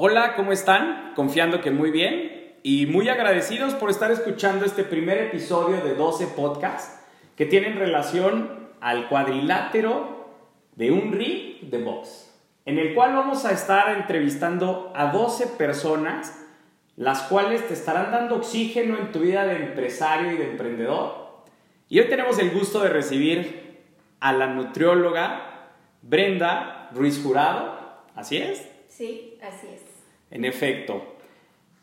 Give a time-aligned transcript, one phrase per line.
[0.00, 1.12] Hola, ¿cómo están?
[1.16, 6.28] Confiando que muy bien y muy agradecidos por estar escuchando este primer episodio de 12
[6.36, 10.36] podcasts que tienen relación al cuadrilátero
[10.76, 12.32] de un ring de box,
[12.64, 16.46] en el cual vamos a estar entrevistando a 12 personas,
[16.94, 21.42] las cuales te estarán dando oxígeno en tu vida de empresario y de emprendedor.
[21.88, 23.80] Y hoy tenemos el gusto de recibir
[24.20, 25.72] a la nutrióloga
[26.02, 28.64] Brenda Ruiz Jurado, ¿así es?
[28.88, 29.87] Sí, así es.
[30.30, 31.02] En efecto,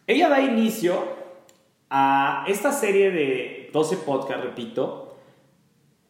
[0.08, 1.04] ella da inicio
[1.90, 5.18] a esta serie de 12 podcasts, repito,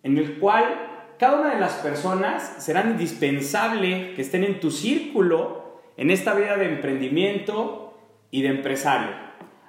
[0.04, 5.82] en el cual cada una de las personas será indispensable que estén en tu círculo
[5.98, 7.98] en esta vida de emprendimiento
[8.32, 9.16] y de empresario.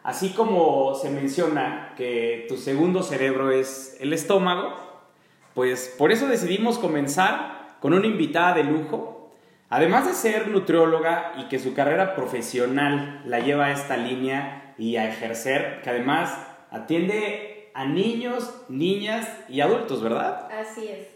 [0.02, 4.74] Así como se menciona que tu segundo cerebro es el estómago,
[5.55, 9.16] pues por eso decidimos comenzar con una invitada de lujo
[9.69, 14.97] Además de ser nutrióloga y que su carrera profesional la lleva a esta línea y
[14.97, 16.36] a ejercer, que además
[16.70, 20.48] atiende a niños, niñas y adultos, ¿verdad?
[20.53, 21.08] Así es.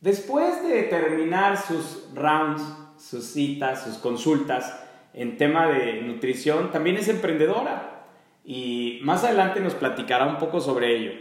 [0.00, 2.62] Después de terminar sus rounds,
[2.96, 4.78] sus citas, sus consultas
[5.12, 8.06] en tema de nutrición, también es emprendedora
[8.44, 11.12] y más adelante nos platicará un poco sobre ello.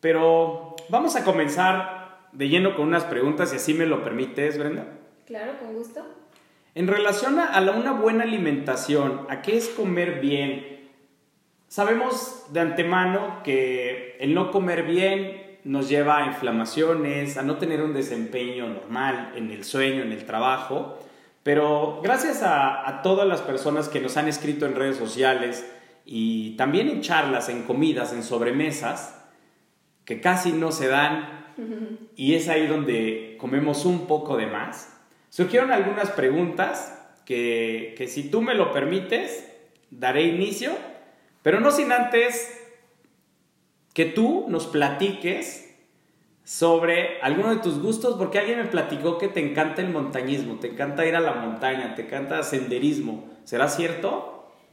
[0.00, 2.01] Pero vamos a comenzar
[2.32, 4.86] de lleno con unas preguntas, si así me lo permites, Brenda.
[5.26, 6.04] Claro, con gusto.
[6.74, 10.88] En relación a, una buena alimentación, ¿a qué es comer bien?
[11.68, 17.82] Sabemos de antemano que el no comer bien nos lleva a inflamaciones, a no tener
[17.82, 20.98] un desempeño normal en el sueño, en el trabajo,
[21.42, 25.70] pero gracias a, a todas las personas que nos han escrito en redes sociales
[26.06, 29.22] y también en charlas, en comidas, en sobremesas,
[30.04, 31.41] que casi no se dan
[32.16, 34.96] y es ahí donde comemos un poco de más.
[35.30, 39.48] Surgieron algunas preguntas que, que si tú me lo permites,
[39.90, 40.72] daré inicio,
[41.42, 42.58] pero no sin antes
[43.94, 45.72] que tú nos platiques
[46.44, 50.68] sobre alguno de tus gustos, porque alguien me platicó que te encanta el montañismo, te
[50.68, 53.30] encanta ir a la montaña, te encanta senderismo.
[53.44, 54.31] ¿Será cierto?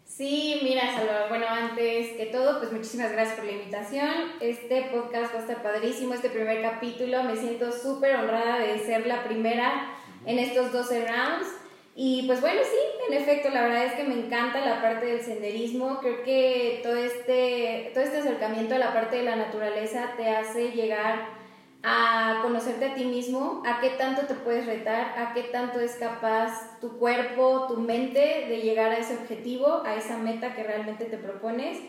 [0.09, 4.09] Sí, mira, Salvador, bueno, antes que todo, pues muchísimas gracias por la invitación.
[4.41, 7.23] Este podcast va a estar padrísimo, este primer capítulo.
[7.23, 9.93] Me siento súper honrada de ser la primera
[10.25, 11.47] en estos 12 rounds.
[11.95, 15.21] Y pues bueno, sí, en efecto, la verdad es que me encanta la parte del
[15.21, 15.99] senderismo.
[15.99, 20.71] Creo que todo este, todo este acercamiento a la parte de la naturaleza te hace
[20.71, 21.38] llegar
[21.83, 25.95] a conocerte a ti mismo, a qué tanto te puedes retar, a qué tanto es
[25.95, 31.05] capaz tu cuerpo, tu mente de llegar a ese objetivo, a esa meta que realmente
[31.05, 31.79] te propones.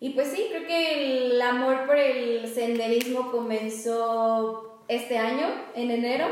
[0.00, 6.26] Y pues sí, creo que el amor por el senderismo comenzó este año, en enero,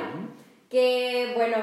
[0.70, 1.56] que bueno,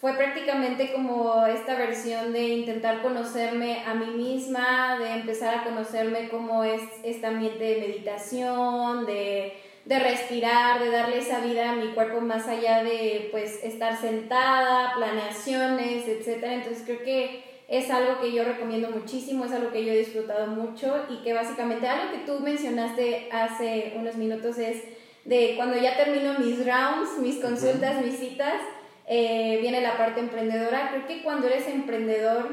[0.00, 6.28] fue prácticamente como esta versión de intentar conocerme a mí misma, de empezar a conocerme
[6.28, 11.88] cómo es este ambiente de meditación, de de respirar, de darle esa vida a mi
[11.88, 16.44] cuerpo más allá de pues estar sentada, planeaciones, etc.
[16.44, 20.46] Entonces creo que es algo que yo recomiendo muchísimo, es algo que yo he disfrutado
[20.46, 24.82] mucho y que básicamente algo que tú mencionaste hace unos minutos es
[25.24, 28.60] de cuando ya termino mis rounds, mis consultas, mis citas,
[29.06, 30.90] eh, viene la parte emprendedora.
[30.90, 32.48] Creo que cuando eres emprendedor,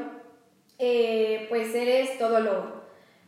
[0.78, 2.71] eh, pues eres todo lo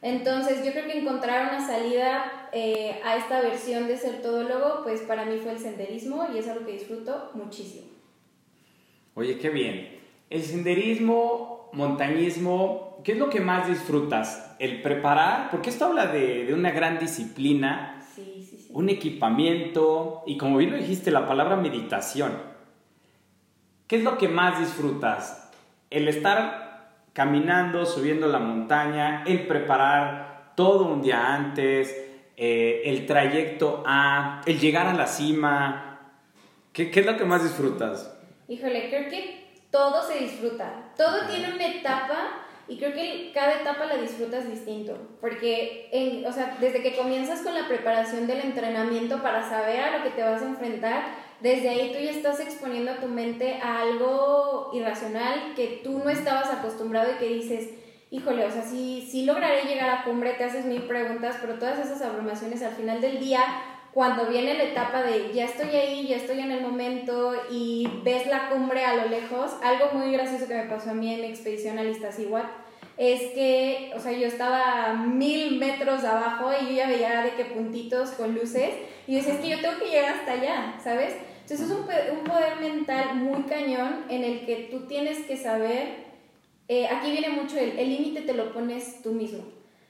[0.04, 5.00] entonces yo creo que encontrar una salida eh, a esta versión de ser todólogo, pues
[5.00, 7.86] para mí fue el senderismo y es algo que disfruto muchísimo.
[9.14, 9.98] Oye, qué bien.
[10.28, 14.54] El senderismo, montañismo, ¿qué es lo que más disfrutas?
[14.58, 18.68] El preparar, porque esto habla de, de una gran disciplina, sí, sí, sí.
[18.74, 22.32] un equipamiento y como bien lo dijiste, la palabra meditación.
[23.86, 25.50] ¿Qué es lo que más disfrutas?
[25.88, 26.63] El estar
[27.14, 31.96] caminando, subiendo la montaña, el preparar todo un día antes,
[32.36, 36.12] eh, el trayecto a, el llegar a la cima.
[36.72, 38.14] ¿Qué, ¿Qué, es lo que más disfrutas?
[38.48, 40.92] Híjole, creo que todo se disfruta.
[40.96, 44.96] Todo tiene una etapa y creo que cada etapa la disfrutas distinto.
[45.20, 49.98] Porque, en, o sea, desde que comienzas con la preparación del entrenamiento para saber a
[49.98, 51.04] lo que te vas a enfrentar,
[51.44, 56.08] desde ahí tú ya estás exponiendo a tu mente a algo irracional que tú no
[56.08, 57.68] estabas acostumbrado y que dices,
[58.10, 61.78] híjole, o sea, sí, sí lograré llegar a cumbre, te haces mil preguntas, pero todas
[61.78, 63.42] esas abrumaciones al final del día,
[63.92, 68.26] cuando viene la etapa de ya estoy ahí, ya estoy en el momento y ves
[68.26, 71.26] la cumbre a lo lejos, algo muy gracioso que me pasó a mí en mi
[71.26, 72.48] expedición a Iztaccíhuatl
[72.96, 77.44] es que, o sea, yo estaba mil metros abajo y yo ya veía de qué
[77.44, 78.70] puntitos con luces
[79.06, 81.14] y yo decía, es que yo tengo que llegar hasta allá, ¿sabes?
[81.44, 86.04] Entonces es un, un poder mental muy cañón en el que tú tienes que saber
[86.66, 89.44] eh, aquí viene mucho el límite te lo pones tú mismo.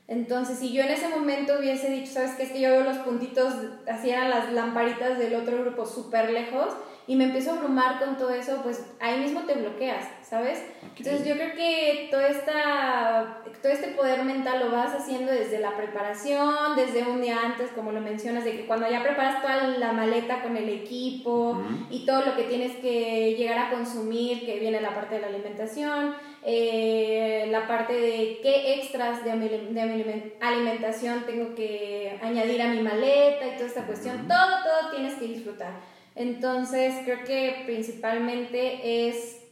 [0.07, 2.43] Entonces, si yo en ese momento hubiese dicho, ¿sabes qué?
[2.43, 3.55] Es que yo veo los puntitos,
[3.89, 6.75] hacían las lamparitas del otro grupo súper lejos
[7.07, 10.65] y me empiezo a abrumar con todo eso, pues ahí mismo te bloqueas, ¿sabes?
[10.97, 15.77] Entonces, yo creo que toda esta, todo este poder mental lo vas haciendo desde la
[15.77, 19.93] preparación, desde un día antes, como lo mencionas, de que cuando ya preparas toda la
[19.93, 24.81] maleta con el equipo y todo lo que tienes que llegar a consumir, que viene
[24.81, 26.15] la parte de la alimentación
[26.47, 33.47] eh, la parte de qué extras de, de, alimentación tengo que añadir a mi maleta
[33.47, 35.73] y toda esta cuestión, todo, todo tienes que disfrutar.
[36.15, 39.43] Entonces creo que principalmente es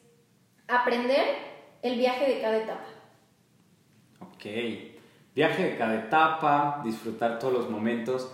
[0.68, 1.24] aprender
[1.82, 2.86] el viaje de cada etapa.
[4.20, 4.44] Ok,
[5.34, 8.32] viaje de cada etapa, disfrutar todos los momentos.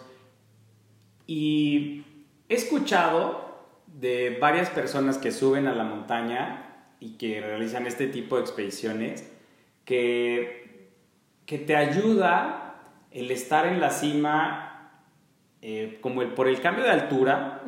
[1.26, 2.04] Y
[2.48, 3.48] he escuchado
[3.86, 6.68] de varias personas que suben a la montaña
[7.00, 9.32] y que realizan este tipo de expediciones
[9.84, 10.90] que,
[11.46, 12.68] que te ayuda
[13.10, 14.92] el estar en la cima,
[15.62, 17.62] eh, como el, por el cambio de altura,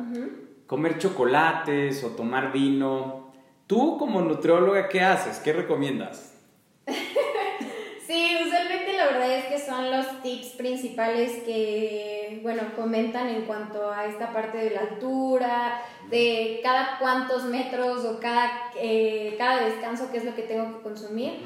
[0.71, 3.33] comer chocolates o tomar vino.
[3.67, 5.39] Tú como nutrióloga, ¿qué haces?
[5.39, 6.33] ¿Qué recomiendas?
[8.07, 13.91] sí, usualmente la verdad es que son los tips principales que, bueno, comentan en cuanto
[13.91, 20.07] a esta parte de la altura, de cada cuántos metros o cada, eh, cada descanso,
[20.09, 21.41] qué es lo que tengo que consumir.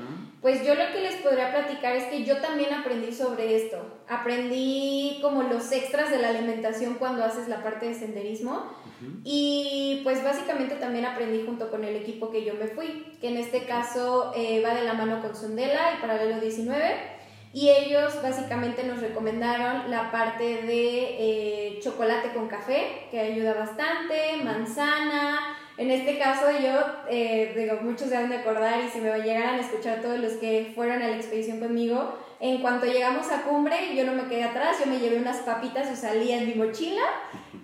[0.46, 3.78] Pues yo lo que les podría platicar es que yo también aprendí sobre esto.
[4.08, 8.64] Aprendí como los extras de la alimentación cuando haces la parte de senderismo.
[9.24, 13.38] Y pues básicamente también aprendí junto con el equipo que yo me fui, que en
[13.38, 16.94] este caso eh, va de la mano con Sundela y Paralelo 19
[17.52, 21.16] y ellos básicamente nos recomendaron la parte de
[21.74, 25.58] eh, chocolate con café, que ayuda bastante, manzana.
[25.78, 26.80] En este caso yo,
[27.10, 31.02] eh, digo, muchos de acordar y si me llegaran a escuchar todos los que fueron
[31.02, 34.90] a la expedición conmigo, en cuanto llegamos a cumbre, yo no me quedé atrás, yo
[34.90, 37.04] me llevé unas papitas o salía en mi mochila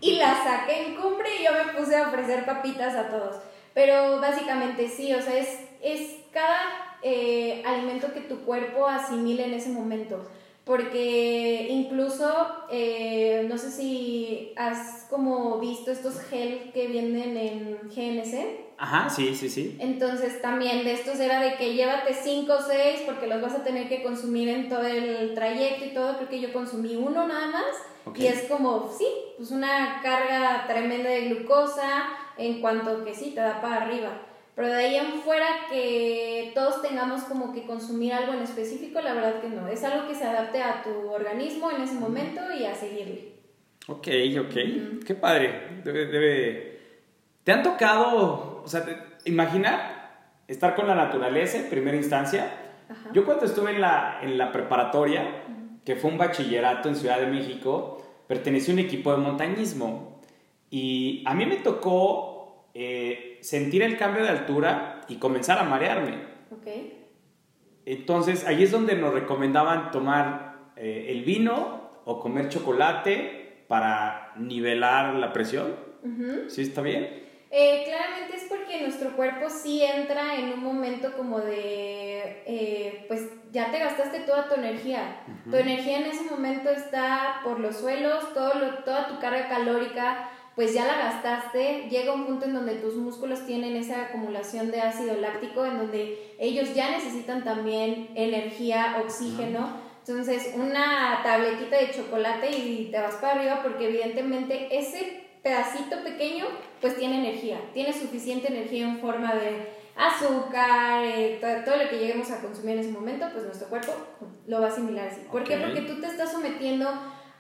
[0.02, 3.38] y las saqué en cumbre y yo me puse a ofrecer papitas a todos.
[3.74, 6.60] Pero básicamente sí, o sea, es, es cada
[7.02, 10.30] eh, alimento que tu cuerpo asimile en ese momento.
[10.64, 12.32] Porque incluso,
[12.70, 18.72] eh, no sé si has como visto estos gel que vienen en GNC.
[18.78, 19.78] Ajá, sí, sí, sí.
[19.80, 23.64] Entonces también de estos era de que llévate 5 o 6 porque los vas a
[23.64, 26.18] tener que consumir en todo el trayecto y todo.
[26.18, 27.76] Creo que yo consumí uno nada más.
[28.16, 29.08] Y es como, sí,
[29.38, 34.10] pues una carga tremenda de glucosa en cuanto que sí, te da para arriba.
[34.56, 39.14] Pero de ahí en fuera que todos tengamos como que consumir algo en específico, la
[39.14, 39.68] verdad que no.
[39.68, 43.32] Es algo que se adapte a tu organismo en ese momento y a seguirle.
[43.88, 44.08] Ok,
[44.40, 45.04] ok.
[45.06, 45.82] Qué padre.
[45.84, 46.80] Debe, debe...
[47.44, 48.86] ¿Te han tocado, o sea,
[49.26, 52.52] imaginar estar con la naturaleza en primera instancia?
[53.14, 55.44] Yo cuando estuve en la, en la preparatoria,
[55.86, 60.20] que fue un bachillerato en Ciudad de México, pertenecí a un equipo de montañismo.
[60.70, 62.68] Y a mí me tocó...
[62.74, 66.18] Eh, sentir el cambio de altura y comenzar a marearme.
[66.60, 67.10] Okay.
[67.86, 75.16] Entonces, ahí es donde nos recomendaban tomar eh, el vino o comer chocolate para nivelar
[75.16, 75.76] la presión.
[76.48, 77.22] ¿Sí está bien?
[77.52, 83.28] Eh, claramente es porque nuestro cuerpo sí entra en un momento como de, eh, pues
[83.52, 85.24] ya te gastaste toda tu energía.
[85.50, 88.54] Tu energía en ese momento está por los suelos, todo
[88.86, 93.46] toda tu carga calórica pues ya la gastaste, llega un punto en donde tus músculos
[93.46, 99.92] tienen esa acumulación de ácido láctico, en donde ellos ya necesitan también energía, oxígeno.
[100.06, 106.46] Entonces, una tabletita de chocolate y te vas para arriba porque evidentemente ese pedacito pequeño
[106.80, 112.32] pues tiene energía, tiene suficiente energía en forma de azúcar, eh, todo, lo que lleguemos
[112.32, 113.94] a consumir en ese momento, pues nuestro cuerpo
[114.48, 115.22] lo va a asimilar así.
[115.32, 115.58] ¿Por qué?
[115.58, 116.90] Porque tú te estás sometiendo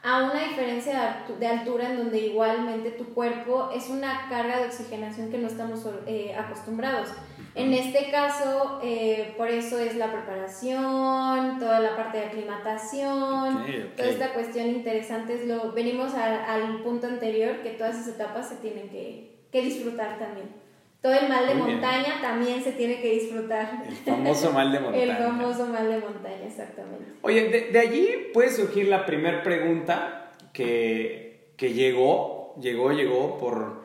[0.03, 5.29] a una diferencia de altura en donde igualmente tu cuerpo es una carga de oxigenación
[5.29, 7.09] que no estamos eh, acostumbrados.
[7.53, 13.65] En este caso, eh, por eso es la preparación, toda la parte de aclimatación,
[13.95, 15.35] toda esta cuestión interesante.
[15.35, 20.17] Es lo, venimos al punto anterior, que todas esas etapas se tienen que, que disfrutar
[20.17, 20.60] también.
[21.01, 23.83] Todo el mal de montaña también se tiene que disfrutar.
[23.87, 25.03] El famoso mal de montaña.
[25.03, 27.13] el famoso mal de montaña, exactamente.
[27.23, 33.81] Oye, de, allí puede surgir la primera pregunta que, que, llegó, llegó, llegó por,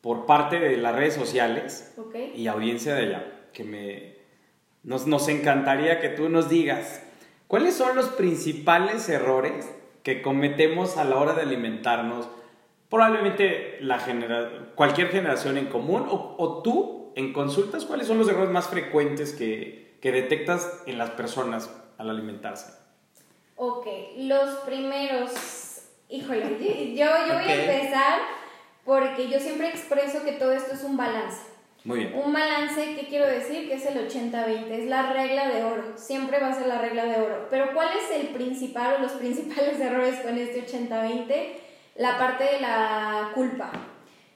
[0.00, 1.94] por parte de las redes sociales
[2.34, 4.16] y audiencia de allá, que me,
[4.82, 7.02] nos, nos encantaría que tú nos digas,
[7.48, 9.70] ¿cuáles son los principales errores
[10.02, 12.28] que cometemos a la hora de alimentarnos?
[12.88, 18.28] Probablemente la genera cualquier generación en común o, o, tú en consultas, ¿cuáles son los
[18.28, 22.72] errores más frecuentes que, que detectas en las personas al alimentarse?
[23.56, 23.86] Ok,
[24.18, 25.32] los primeros,
[26.08, 26.58] híjole,
[26.94, 28.20] yo, yo voy a empezar
[28.84, 31.38] porque yo siempre expreso que todo esto es un balance.
[31.84, 32.14] Muy bien.
[32.16, 33.68] Un balance, ¿qué quiero decir?
[33.68, 37.04] Que es el 80-20, es la regla de oro, siempre va a ser la regla
[37.04, 37.46] de oro.
[37.48, 41.65] Pero ¿cuál es el principal o los principales errores con este 80-20?
[41.98, 43.70] La parte de la culpa.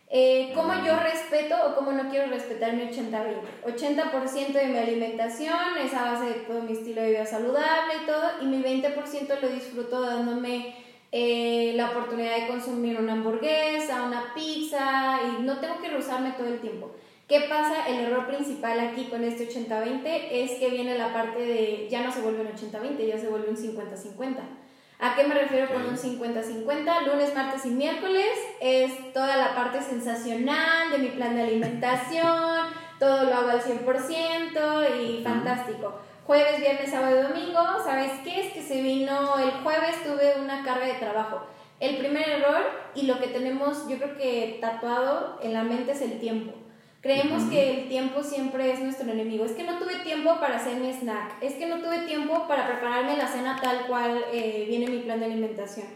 [0.08, 3.62] Eh, ¿Cómo yo respeto o cómo no quiero respetar mi 80-20?
[3.64, 8.06] 80%, de mi alimentación es a base de todo mi estilo de vida saludable y
[8.06, 10.74] todo, y mi 20% lo disfruto dándome
[11.12, 16.48] eh, la oportunidad de consumir una hamburguesa, una pizza, y no tengo que rehusarme todo
[16.48, 16.90] el tiempo.
[17.28, 17.86] ¿Qué pasa?
[17.86, 20.00] El error principal aquí con este 80-20
[20.32, 23.50] es que viene la parte de ya no se vuelve un 80-20, ya se vuelve
[23.50, 24.59] un 50-50.
[25.02, 27.06] ¿A qué me refiero con un 50-50?
[27.06, 28.26] Lunes, martes y miércoles
[28.60, 32.66] es toda la parte sensacional de mi plan de alimentación,
[32.98, 35.94] todo lo hago al 100% y fantástico.
[36.26, 38.46] Jueves, viernes, sábado y domingo, ¿sabes qué?
[38.46, 41.46] Es que se vino el jueves, tuve una carga de trabajo.
[41.80, 42.62] El primer error
[42.94, 46.52] y lo que tenemos yo creo que tatuado en la mente es el tiempo.
[47.00, 49.46] Creemos que el tiempo siempre es nuestro enemigo.
[49.46, 51.42] Es que no tuve tiempo para hacer mi snack.
[51.42, 55.18] Es que no tuve tiempo para prepararme la cena tal cual eh, viene mi plan
[55.18, 55.86] de alimentación.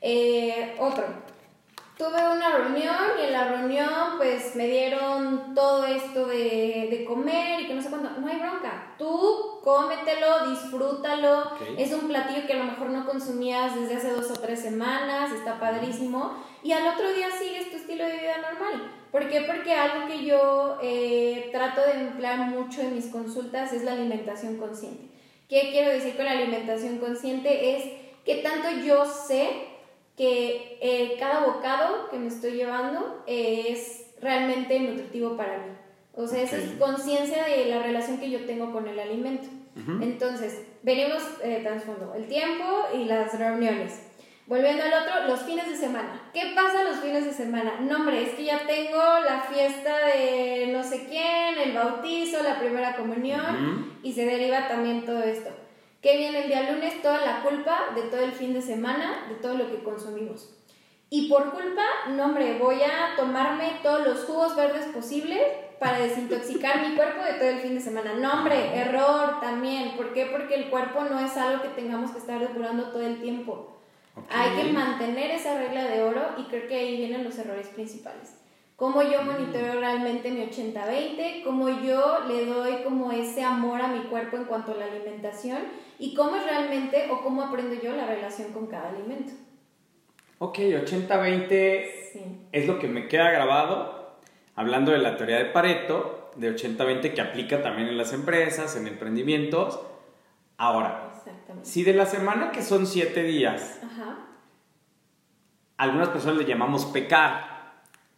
[0.00, 1.04] Eh, otro.
[1.98, 7.62] Tuve una reunión y en la reunión pues me dieron todo esto de, de comer
[7.62, 8.20] y que no sé cuánto.
[8.20, 8.94] No hay bronca.
[8.98, 11.50] Tú cómetelo, disfrútalo.
[11.76, 15.32] Es un platillo que a lo mejor no consumías desde hace dos o tres semanas.
[15.32, 16.36] Está padrísimo.
[16.62, 18.92] Y al otro día sigues tu estilo de vida normal.
[19.16, 19.40] ¿Por qué?
[19.46, 24.58] Porque algo que yo eh, trato de emplear mucho en mis consultas es la alimentación
[24.58, 25.04] consciente.
[25.48, 27.76] ¿Qué quiero decir con la alimentación consciente?
[27.76, 27.84] Es
[28.26, 29.48] que tanto yo sé
[30.18, 35.72] que eh, cada bocado que me estoy llevando es realmente nutritivo para mí.
[36.14, 39.48] O sea, esa es conciencia de la relación que yo tengo con el alimento.
[40.02, 44.05] Entonces, venimos eh, trasfondo, el tiempo y las reuniones.
[44.46, 46.30] Volviendo al otro, los fines de semana.
[46.32, 47.80] ¿Qué pasa los fines de semana?
[47.80, 52.56] No, hombre, es que ya tengo la fiesta de no sé quién, el bautizo, la
[52.56, 55.50] primera comunión y se deriva también todo esto.
[56.00, 57.02] ¿Qué viene el día lunes?
[57.02, 60.56] Toda la culpa de todo el fin de semana, de todo lo que consumimos.
[61.10, 65.42] Y por culpa, no, hombre, voy a tomarme todos los jugos verdes posibles
[65.80, 68.14] para desintoxicar mi cuerpo de todo el fin de semana.
[68.14, 69.96] No, hombre, error también.
[69.96, 70.26] ¿Por qué?
[70.26, 73.75] Porque el cuerpo no es algo que tengamos que estar depurando todo el tiempo.
[74.30, 78.34] Hay que mantener esa regla de oro y creo que ahí vienen los errores principales.
[78.76, 79.26] Cómo yo mm.
[79.26, 84.44] monitoreo realmente mi 80-20, cómo yo le doy como ese amor a mi cuerpo en
[84.44, 85.58] cuanto a la alimentación
[85.98, 89.32] y cómo es realmente o cómo aprendo yo la relación con cada alimento.
[90.38, 91.90] Ok, 80-20
[92.52, 94.16] es lo que me queda grabado,
[94.54, 98.86] hablando de la teoría de Pareto, de 80-20 que aplica también en las empresas, en
[98.86, 99.80] emprendimientos.
[100.58, 101.14] Ahora,
[101.62, 103.80] si de la semana que son siete días,
[105.76, 107.56] algunas personas le llamamos pecar,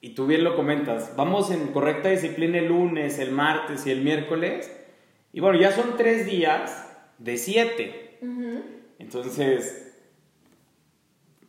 [0.01, 4.03] y tú bien lo comentas, vamos en correcta disciplina el lunes, el martes y el
[4.03, 4.71] miércoles,
[5.33, 6.87] y bueno, ya son tres días
[7.19, 8.19] de siete.
[8.99, 9.95] Entonces,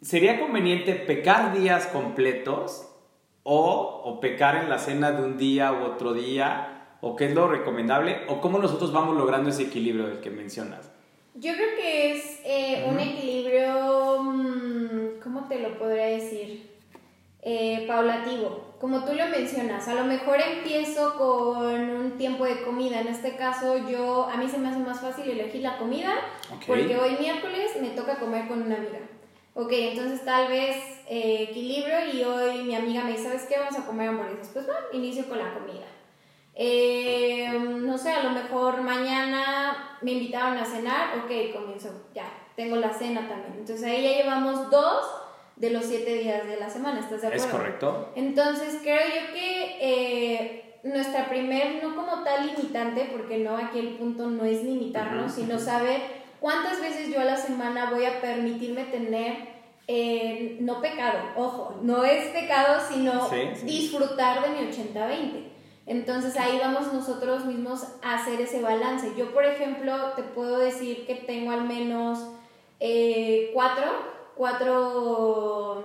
[0.02, 2.88] ¿sería conveniente pecar días completos
[3.44, 6.98] o, o pecar en la cena de un día u otro día?
[7.02, 8.22] ¿O qué es lo recomendable?
[8.28, 10.92] ¿O cómo nosotros vamos logrando ese equilibrio del que mencionas?
[11.36, 14.69] Yo creo que es eh, un equilibrio, mm,
[15.24, 16.70] ¿cómo te lo podría decir?
[17.42, 23.00] Eh, paulativo, como tú lo mencionas, a lo mejor empiezo con un tiempo de comida,
[23.00, 26.16] en este caso yo, a mí se me hace más fácil elegir la comida,
[26.68, 29.00] porque hoy miércoles me toca comer con una amiga.
[29.54, 33.58] Ok, entonces tal vez eh, equilibrio y hoy mi amiga me dice, ¿sabes qué?
[33.58, 34.50] Vamos a comer hamburguesas.
[34.54, 35.86] Pues va, inicio con la comida.
[36.56, 42.76] Eh, no sé, a lo mejor mañana me invitaron a cenar, ok, comienzo, ya, tengo
[42.76, 43.54] la cena también.
[43.60, 45.06] Entonces ahí ya llevamos dos
[45.56, 47.46] de los siete días de la semana, ¿estás de acuerdo?
[47.46, 48.10] Es correcto.
[48.18, 53.96] Entonces creo yo que eh, nuestra primer, no como tal limitante, porque no, aquí el
[53.96, 56.02] punto no es limitarnos, sino saber
[56.42, 59.60] cuántas veces yo a la semana voy a permitirme tener...
[59.92, 63.28] Eh, no pecado, ojo, no es pecado, sino
[63.64, 65.46] disfrutar de mi 80-20.
[65.88, 69.14] Entonces ahí vamos nosotros mismos a hacer ese balance.
[69.18, 72.20] Yo, por ejemplo, te puedo decir que tengo al menos
[72.80, 73.86] eh, cuatro,
[74.36, 75.84] cuatro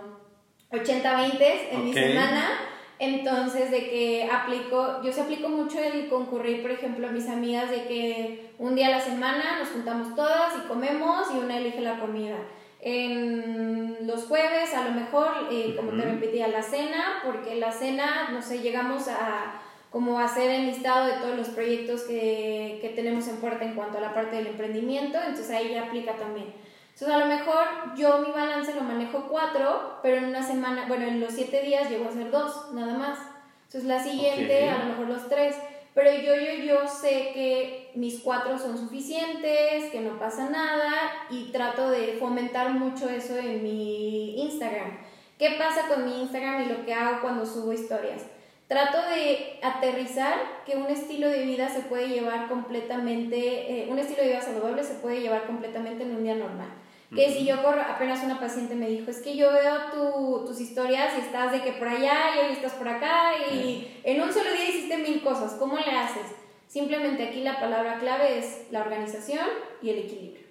[0.70, 2.70] 80-20 en mi semana.
[2.98, 7.68] Entonces, de que aplico, yo se aplico mucho el concurrir, por ejemplo, a mis amigas
[7.70, 11.80] de que un día a la semana nos juntamos todas y comemos y una elige
[11.80, 12.36] la comida.
[12.80, 18.28] En los jueves, a lo mejor, eh, como te repetía, la cena, porque la cena,
[18.30, 19.60] no sé, llegamos a
[19.90, 23.98] como hacer el listado de todos los proyectos que, que tenemos en puerta en cuanto
[23.98, 26.52] a la parte del emprendimiento, entonces ahí ya aplica también.
[26.94, 31.06] Entonces a lo mejor yo mi balance lo manejo cuatro, pero en una semana, bueno,
[31.06, 33.18] en los siete días llego a ser dos, nada más.
[33.64, 35.56] Entonces la siguiente a lo mejor los tres.
[35.92, 40.92] Pero yo, yo, yo sé que mis cuatro son suficientes, que no pasa nada
[41.30, 44.98] y trato de fomentar mucho eso en mi Instagram.
[45.36, 48.22] ¿Qué pasa con mi Instagram y lo que hago cuando subo historias?
[48.68, 50.34] Trato de aterrizar
[50.64, 54.82] que un estilo de vida se puede llevar completamente, eh, un estilo de vida saludable
[54.84, 56.68] se puede llevar completamente en un día normal.
[57.14, 60.61] Que si yo corro, apenas una paciente me dijo, es que yo veo tu, tus
[60.61, 64.33] historias y estás de que por allá y hoy estás por acá y en un
[64.33, 66.35] solo día hiciste mil cosas, ¿cómo le haces?
[66.66, 69.47] Simplemente aquí la palabra clave es la organización
[69.80, 70.44] y el equilibrio.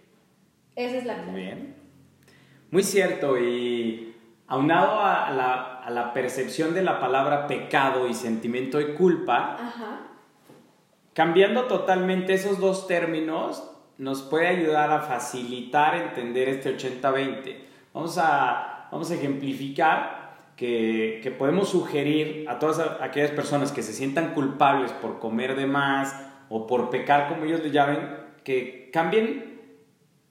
[0.76, 1.32] Esa es la clave.
[1.32, 1.76] Muy bien.
[2.72, 4.16] Muy cierto y
[4.48, 9.58] aunado a la, a la percepción de la palabra pecado y sentimiento de culpa,
[11.14, 17.58] cambiando totalmente esos dos términos, nos puede ayudar a facilitar entender este 80-20.
[17.94, 20.24] Vamos a, vamos a ejemplificar
[20.56, 25.66] que, que, podemos sugerir a todas aquellas personas que se sientan culpables por comer de
[25.66, 26.16] más
[26.50, 28.00] o por pecar, como ellos le llamen,
[28.44, 29.62] que cambien,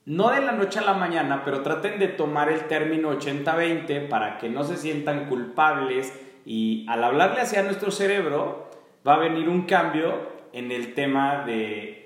[0.05, 4.37] no de la noche a la mañana, pero traten de tomar el término 80-20 para
[4.37, 6.13] que no se sientan culpables
[6.45, 8.69] y al hablarle hacia nuestro cerebro
[9.07, 12.02] va a venir un cambio en el tema de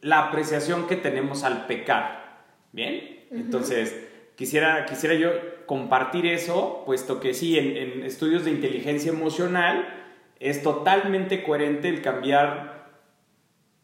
[0.00, 2.46] la apreciación que tenemos al pecar.
[2.72, 3.26] ¿Bien?
[3.30, 5.30] Entonces, quisiera, quisiera yo
[5.66, 9.94] compartir eso, puesto que sí, en, estudios de inteligencia emocional
[10.40, 12.78] es totalmente coherente el cambiar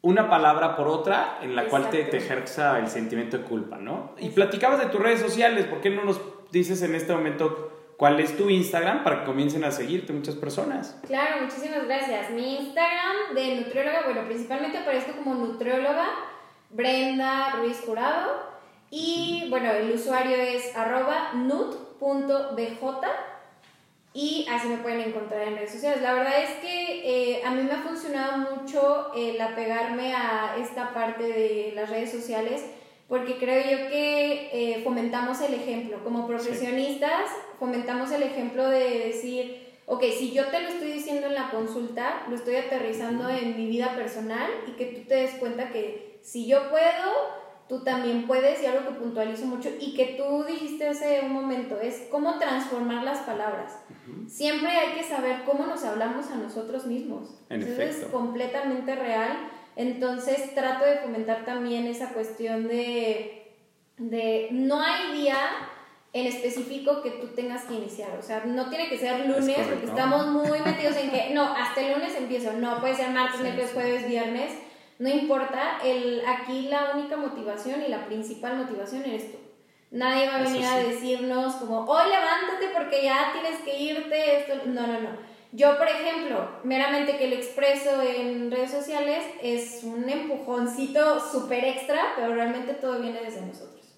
[0.00, 4.14] una palabra por otra en la cual te, te, ejerza el sentimiento de culpa, ¿no?
[4.18, 6.20] Y platicabas de tus redes sociales, ¿por qué no nos
[6.52, 10.98] dices en este momento cuál es tu Instagram para que comiencen a seguirte muchas personas?
[11.06, 12.30] Claro, muchísimas gracias.
[12.30, 16.06] Mi Instagram de nutrióloga, bueno, principalmente aparezco como nutrióloga
[16.70, 18.54] Brenda Ruiz Jurado
[18.90, 22.84] y bueno, el usuario es arroba nut.bj
[24.12, 26.00] y así me pueden encontrar en redes sociales.
[26.00, 30.94] La verdad es que eh, a mí me ha funcionado mucho el apegarme a esta
[30.94, 32.64] parte de las redes sociales
[33.08, 36.02] porque creo yo que eh, fomentamos el ejemplo.
[36.02, 41.34] Como profesionistas, fomentamos el ejemplo de decir, ok, si yo te lo estoy diciendo en
[41.34, 45.70] la consulta, lo estoy aterrizando en mi vida personal y que tú te des cuenta
[45.70, 50.44] que si yo puedo, tú también puedes y algo que puntualizo mucho y que tú
[50.44, 53.78] dijiste hace un momento es cómo transformar las palabras.
[54.28, 57.42] Siempre hay que saber cómo nos hablamos a nosotros mismos.
[57.50, 59.50] En Eso es completamente real.
[59.76, 63.52] Entonces trato de fomentar también esa cuestión de,
[63.98, 65.36] de no hay día
[66.12, 68.16] en específico que tú tengas que iniciar.
[68.18, 71.80] O sea, no tiene que ser lunes, porque estamos muy metidos en que, no, hasta
[71.80, 72.52] el lunes empiezo.
[72.52, 74.52] No, puede ser martes, miércoles, jueves, viernes
[74.98, 79.38] no importa, el, aquí la única motivación y la principal motivación eres tú.
[79.90, 84.54] Nadie va a venir a decirnos como, hoy levántate porque ya tienes que irte, esto,
[84.66, 85.33] no, no, no.
[85.56, 92.00] Yo, por ejemplo, meramente que lo expreso en redes sociales es un empujoncito súper extra,
[92.16, 93.94] pero realmente todo viene desde nosotros.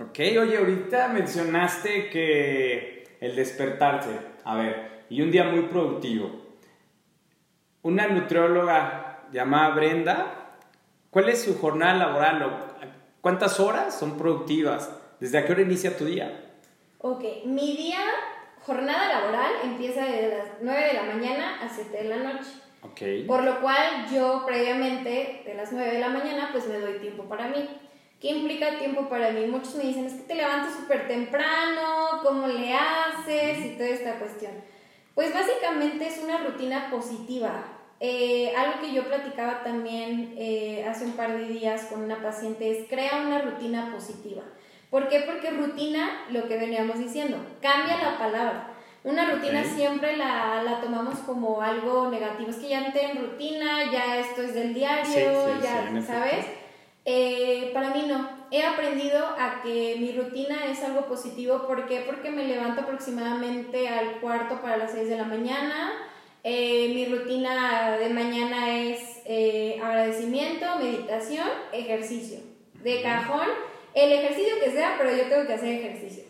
[0.00, 4.08] Ok, oye, ahorita mencionaste que el despertarse,
[4.42, 6.30] a ver, y un día muy productivo.
[7.82, 10.56] Una nutrióloga llamada Brenda,
[11.10, 12.74] ¿cuál es su jornada laboral?
[13.20, 14.90] ¿Cuántas horas son productivas?
[15.20, 16.54] ¿Desde a qué hora inicia tu día?
[17.00, 18.00] Ok, mi día,
[18.66, 22.50] jornada laboral, empieza desde las 9 de la mañana a 7 de la noche.
[22.82, 23.24] Okay.
[23.24, 27.24] Por lo cual yo previamente, de las 9 de la mañana, pues me doy tiempo
[27.24, 27.68] para mí.
[28.20, 29.46] ¿Qué implica tiempo para mí?
[29.46, 33.64] Muchos me dicen, es que te levantas súper temprano, ¿cómo le haces?
[33.66, 34.52] Y toda esta cuestión.
[35.14, 37.64] Pues básicamente es una rutina positiva.
[38.00, 42.70] Eh, algo que yo platicaba también eh, hace un par de días con una paciente
[42.70, 44.42] es crea una rutina positiva.
[44.96, 45.20] ¿Por qué?
[45.26, 48.70] Porque rutina, lo que veníamos diciendo, cambia la palabra.
[49.04, 52.48] Una rutina siempre la, la, tomamos como algo negativo.
[52.48, 56.46] Es que ya entré en rutina, ya esto es del diario, ya, ¿sabes?
[57.04, 58.26] Eh, para mí no.
[58.50, 61.66] He aprendido a que mi rutina es algo positivo.
[61.66, 62.00] ¿Por qué?
[62.06, 65.92] Porque me levanto aproximadamente al cuarto para las 6 de la mañana
[66.48, 72.38] eh, mi rutina de mañana es eh, agradecimiento, meditación, ejercicio.
[72.84, 73.48] De cajón,
[73.96, 76.24] el ejercicio que sea, pero yo tengo que hacer ejercicio.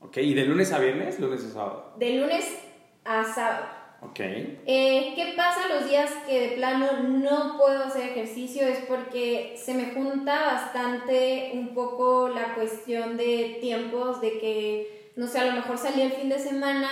[0.00, 1.20] Ok, ¿y de lunes a viernes?
[1.20, 1.92] ¿Lunes a sábado?
[1.98, 2.58] De lunes
[3.04, 3.66] a sábado.
[4.00, 4.20] Ok.
[4.20, 8.66] Eh, ¿Qué pasa los días que de plano no puedo hacer ejercicio?
[8.66, 15.26] Es porque se me junta bastante un poco la cuestión de tiempos, de que, no
[15.26, 16.88] sé, a lo mejor salí el fin de semana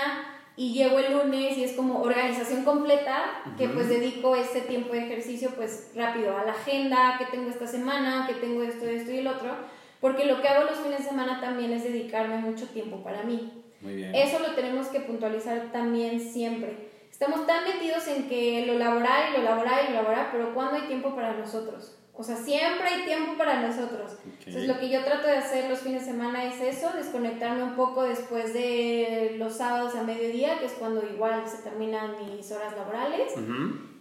[0.57, 5.07] y llego el lunes y es como organización completa, que pues dedico ese tiempo de
[5.07, 9.19] ejercicio pues rápido a la agenda, que tengo esta semana, que tengo esto, esto y
[9.19, 9.57] el otro,
[10.01, 13.65] porque lo que hago los fines de semana también es dedicarme mucho tiempo para mí.
[13.81, 14.15] Muy bien.
[14.15, 16.89] Eso lo tenemos que puntualizar también siempre.
[17.11, 20.75] Estamos tan metidos en que lo laboral y lo laboral y lo laboral, pero ¿cuándo
[20.77, 21.99] hay tiempo para nosotros?
[22.15, 24.19] O sea, siempre hay tiempo para nosotros.
[24.25, 27.77] Entonces, lo que yo trato de hacer los fines de semana es eso, desconectarme un
[27.77, 32.77] poco después de los sábados a mediodía, que es cuando igual se terminan mis horas
[32.77, 33.35] laborales.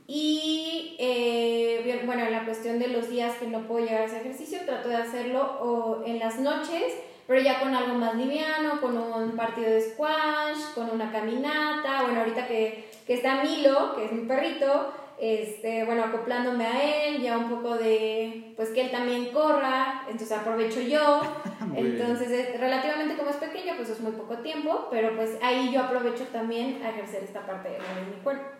[0.08, 4.22] Y eh, bueno, en la cuestión de los días que no puedo llegar a ese
[4.22, 6.94] ejercicio, trato de hacerlo o en las noches,
[7.28, 12.04] pero ya con algo más liviano, con un partido de squash, con una caminata.
[12.04, 17.22] Bueno, ahorita que, que está Milo, que es mi perrito, este, bueno, acoplándome a él,
[17.22, 21.22] ya un poco de, pues que él también corra, entonces aprovecho yo,
[21.76, 26.24] entonces relativamente como es pequeño, pues es muy poco tiempo, pero pues ahí yo aprovecho
[26.32, 27.78] también a ejercer esta parte de
[28.10, 28.57] mi cuerpo.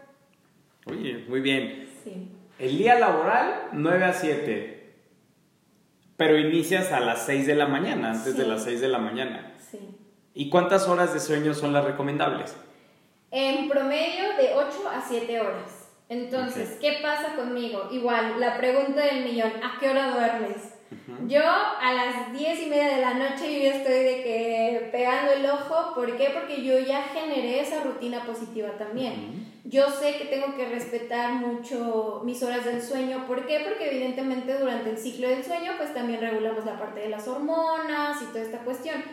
[0.90, 1.90] Oye, muy bien.
[2.04, 2.30] Sí.
[2.60, 4.94] El día laboral, 9 a 7,
[6.16, 9.54] pero inicias a las 6 de la mañana, antes de las 6 de la mañana.
[9.60, 9.80] Sí.
[10.34, 12.56] ¿Y cuántas horas de sueño son las recomendables?
[13.32, 15.90] En promedio de 8 a 7 horas.
[16.10, 17.90] Entonces, ¿qué pasa conmigo?
[17.92, 20.74] Igual, la pregunta del millón, ¿a qué hora duermes?
[21.28, 25.34] Yo a las diez y media de la noche yo ya estoy de que pegando
[25.34, 26.30] el ojo, ¿por qué?
[26.34, 29.57] Porque yo ya generé esa rutina positiva también.
[29.70, 33.60] Yo sé que tengo que respetar mucho mis horas del sueño, ¿por qué?
[33.68, 38.22] Porque evidentemente durante el ciclo del sueño pues también regulamos la parte de las hormonas
[38.22, 39.04] y toda esta cuestión.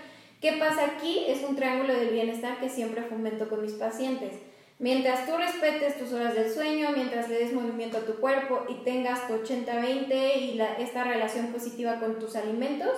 [0.40, 1.24] ¿Qué pasa aquí?
[1.26, 4.34] Es un triángulo del bienestar que siempre fomento con mis pacientes
[4.78, 8.82] Mientras tú respetes tus horas del sueño, mientras le des movimiento a tu cuerpo y
[8.84, 12.92] tengas tu 80-20 y esta relación positiva con tus alimentos,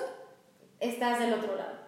[0.80, 1.85] estás del otro lado.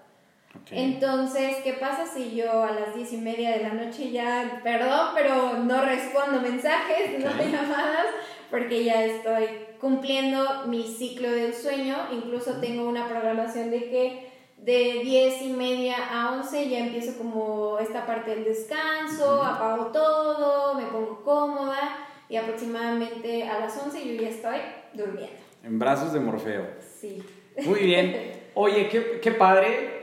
[0.71, 5.09] Entonces, ¿qué pasa si yo a las 10 y media de la noche ya, perdón,
[5.15, 8.07] pero no respondo mensajes, no no llamadas,
[8.51, 9.47] porque ya estoy
[9.81, 15.97] cumpliendo mi ciclo del sueño, incluso tengo una programación de que de 10 y media
[16.11, 22.37] a 11 ya empiezo como esta parte del descanso, apago todo, me pongo cómoda y
[22.37, 24.59] aproximadamente a las 11 yo ya estoy
[24.95, 25.37] durmiendo.
[25.63, 26.67] En brazos de Morfeo.
[27.01, 27.23] Sí.
[27.65, 28.33] Muy bien.
[28.55, 29.98] Oye, qué, qué padre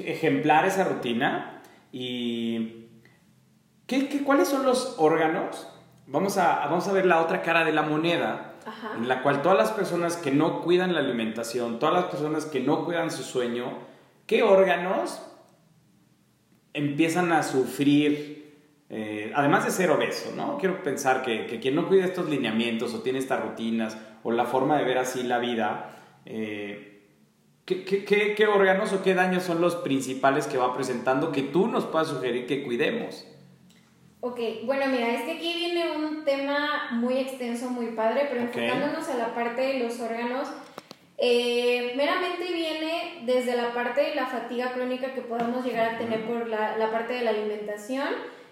[0.00, 2.86] ejemplar esa rutina y
[3.86, 5.68] ¿qué, qué, cuáles son los órganos?
[6.06, 8.48] Vamos a, vamos a ver la otra cara de la moneda
[8.96, 12.60] en la cual todas las personas que no cuidan la alimentación, todas las personas que
[12.60, 13.66] no cuidan su sueño,
[14.26, 15.22] ¿qué órganos
[16.72, 18.38] empiezan a sufrir?
[18.90, 20.56] Eh, además de ser obeso, ¿no?
[20.58, 24.46] Quiero pensar que, que, quien no cuida estos lineamientos o tiene estas rutinas o la
[24.46, 26.87] forma de ver así la vida, eh,
[27.68, 31.68] ¿qué, qué, qué órganos o qué daños son los principales que va presentando que tú
[31.68, 33.26] nos puedas sugerir que cuidemos?
[34.20, 39.06] Ok, bueno, mira, es que aquí viene un tema muy extenso, muy padre, pero enfocándonos
[39.08, 40.48] a la parte de los órganos,
[41.18, 46.26] eh, meramente viene desde la parte de la fatiga crónica que podemos llegar a tener
[46.26, 48.08] por la, la parte de la alimentación,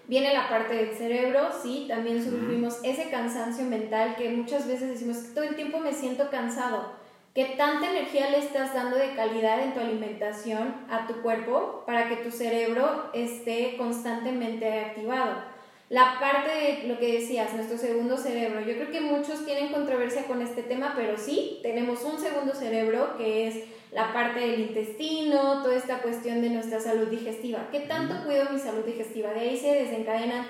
[0.07, 5.17] viene la parte del cerebro, sí, también sufrimos ese cansancio mental que muchas veces decimos
[5.17, 6.96] que todo el tiempo me siento cansado.
[7.37, 12.09] ¿Qué tanta energía le estás dando de calidad en tu alimentación a tu cuerpo para
[12.09, 15.43] que tu cerebro esté constantemente activado?
[15.89, 18.59] la parte de lo que decías, nuestro segundo cerebro.
[18.61, 23.15] Yo creo que muchos tienen controversia con este tema, pero sí, tenemos un segundo cerebro
[23.17, 27.69] que es la parte del intestino, toda esta cuestión de nuestra salud digestiva.
[27.71, 29.31] ¿Qué tanto cuido mi salud digestiva?
[29.31, 30.45] De ahí se desencadenan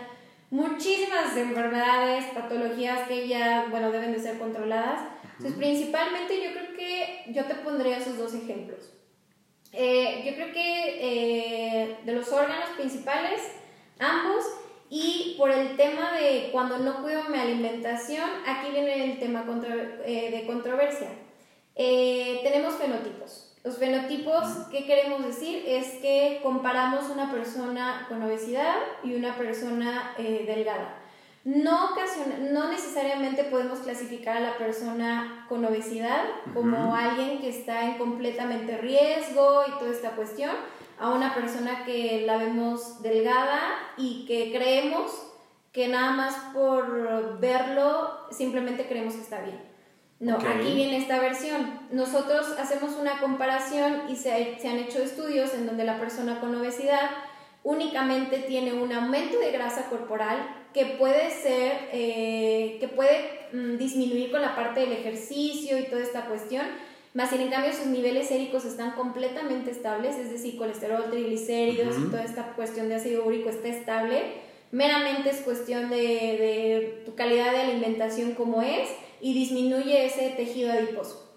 [0.50, 5.02] muchísimas enfermedades, patologías que ya, bueno, deben de ser controladas.
[5.38, 8.97] Entonces, principalmente yo creo que yo te pondría esos dos ejemplos.
[9.71, 13.41] Eh, yo creo que eh, de los órganos principales,
[14.00, 14.43] ambos,
[14.89, 19.45] y por el tema de cuando no cuido mi alimentación, aquí viene el tema
[20.06, 21.10] eh, de controversia.
[21.76, 23.56] Tenemos fenotipos.
[23.63, 25.63] Los fenotipos, ¿qué queremos decir?
[25.67, 30.97] Es que comparamos una persona con obesidad y una persona delgada.
[31.48, 31.92] No,
[32.52, 38.76] no necesariamente podemos clasificar a la persona con obesidad como alguien que está en completamente
[38.78, 40.52] riesgo y toda esta cuestión,
[41.00, 43.62] a una persona que la vemos delgada
[43.96, 45.10] y que creemos
[45.72, 49.62] que nada más por verlo simplemente creemos que está bien.
[50.20, 51.80] No, aquí viene esta versión.
[51.92, 56.54] Nosotros hacemos una comparación y se, se, han hecho estudios en donde la persona con
[56.56, 57.10] obesidad
[57.64, 64.32] únicamente tiene un aumento de grasa corporal que puede ser, eh, que puede mm, disminuir
[64.32, 66.65] con la parte del ejercicio y toda esta cuestión,
[67.13, 72.12] más sin en cambio sus niveles séricos están completamente estables, es decir, colesterol, triglicéridos y
[72.12, 74.21] toda esta cuestión de ácido úrico está estable,
[74.71, 78.89] meramente es cuestión de, de tu calidad de alimentación como es
[79.21, 81.27] y disminuye ese tejido adiposo.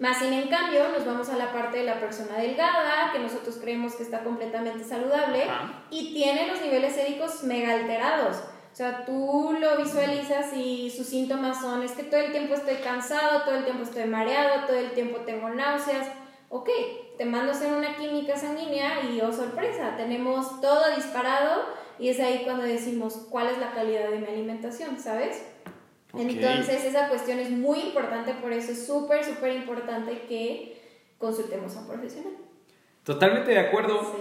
[0.00, 3.58] Más sin en cambio, nos vamos a la parte de la persona delgada, que nosotros
[3.60, 5.44] creemos que está completamente saludable
[5.90, 8.42] y tiene los niveles séricos mega alterados.
[8.72, 12.76] O sea, tú lo visualizas y sus síntomas son, es que todo el tiempo estoy
[12.76, 16.06] cansado, todo el tiempo estoy mareado, todo el tiempo tengo náuseas.
[16.48, 16.68] Ok,
[17.18, 21.64] te mando a hacer una química sanguínea y oh sorpresa, tenemos todo disparado
[21.98, 25.44] y es ahí cuando decimos cuál es la calidad de mi alimentación, ¿sabes?
[26.14, 30.80] Entonces esa cuestión es muy importante, por eso es súper, súper importante que
[31.18, 32.32] consultemos a un profesional.
[33.04, 34.16] Totalmente de acuerdo,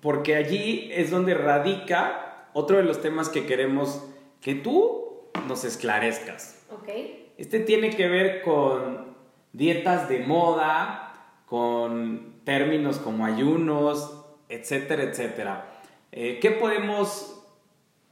[0.00, 4.02] porque allí es donde radica otro de los temas que queremos
[4.40, 6.64] que tú nos esclarezcas.
[6.80, 7.32] Okay.
[7.36, 9.14] Este tiene que ver con
[9.52, 15.80] dietas de moda, con términos como ayunos, etcétera, etcétera.
[16.12, 17.42] Eh, ¿Qué podemos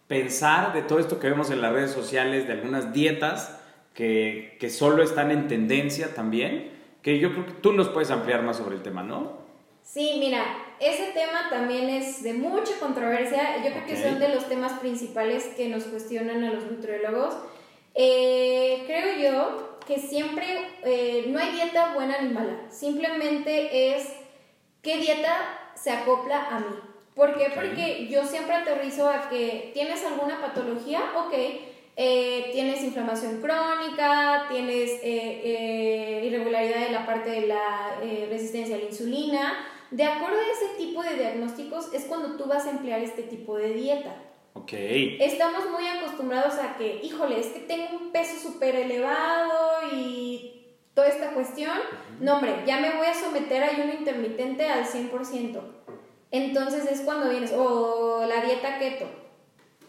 [0.08, 3.58] pensar de todo esto que vemos en las redes sociales, de algunas dietas
[3.94, 8.42] que, que solo están en tendencia también, que yo creo que tú nos puedes ampliar
[8.42, 9.42] más sobre el tema, ¿no?
[9.82, 10.44] Sí, mira,
[10.80, 13.56] ese tema también es de mucha controversia.
[13.64, 17.34] Yo creo que son de los temas principales que nos cuestionan a los nutriólogos.
[17.94, 20.46] Eh, creo yo que siempre
[20.84, 22.70] eh, no hay dieta buena ni mala.
[22.70, 24.08] Simplemente es
[24.82, 26.76] qué dieta se acopla a mí.
[27.14, 27.50] ¿Por qué?
[27.54, 31.34] Porque yo siempre aterrizo a que tienes alguna patología, ok,
[31.94, 37.98] eh, tienes inflamación crónica, tienes eh, eh, irregularidad de la parte de la
[38.30, 39.66] resistencia a la insulina.
[39.92, 43.58] De acuerdo a ese tipo de diagnósticos es cuando tú vas a emplear este tipo
[43.58, 44.14] de dieta.
[44.54, 44.72] Ok.
[44.72, 51.08] Estamos muy acostumbrados a que, híjole, es que tengo un peso súper elevado y toda
[51.08, 51.76] esta cuestión.
[52.20, 55.60] No, hombre, ya me voy a someter a ayuno intermitente al 100%.
[56.30, 59.04] Entonces es cuando vienes, o la dieta keto.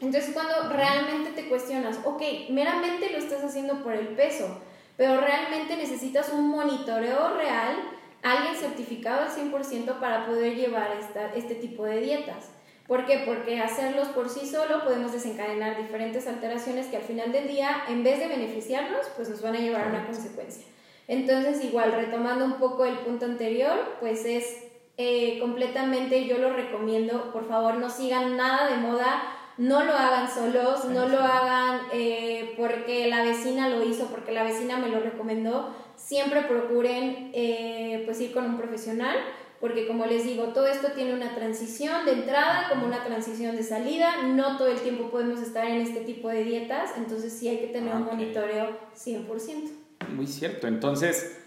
[0.02, 4.62] Entonces cuando realmente te cuestionas, ok, meramente lo estás haciendo por el peso,
[4.98, 7.78] pero realmente necesitas un monitoreo real,
[8.24, 12.50] alguien certificado al 100% para poder llevar esta, este tipo de dietas.
[12.88, 13.24] ¿Por qué?
[13.26, 18.04] Porque hacerlos por sí solo podemos desencadenar diferentes alteraciones que al final del día, en
[18.04, 20.66] vez de beneficiarnos, pues nos van a llevar a una consecuencia.
[21.08, 24.64] Entonces, igual, retomando un poco el punto anterior, pues es
[24.98, 27.32] eh, completamente yo lo recomiendo.
[27.32, 29.22] Por favor, no sigan nada de moda,
[29.58, 34.44] no lo hagan solos, no lo hagan eh, porque la vecina lo hizo, porque la
[34.44, 35.76] vecina me lo recomendó.
[35.96, 39.16] Siempre procuren eh, pues ir con un profesional,
[39.60, 43.64] porque como les digo, todo esto tiene una transición de entrada como una transición de
[43.64, 44.24] salida.
[44.24, 47.68] No todo el tiempo podemos estar en este tipo de dietas, entonces sí hay que
[47.68, 49.72] tener un monitoreo 100%.
[50.16, 51.40] Muy cierto, entonces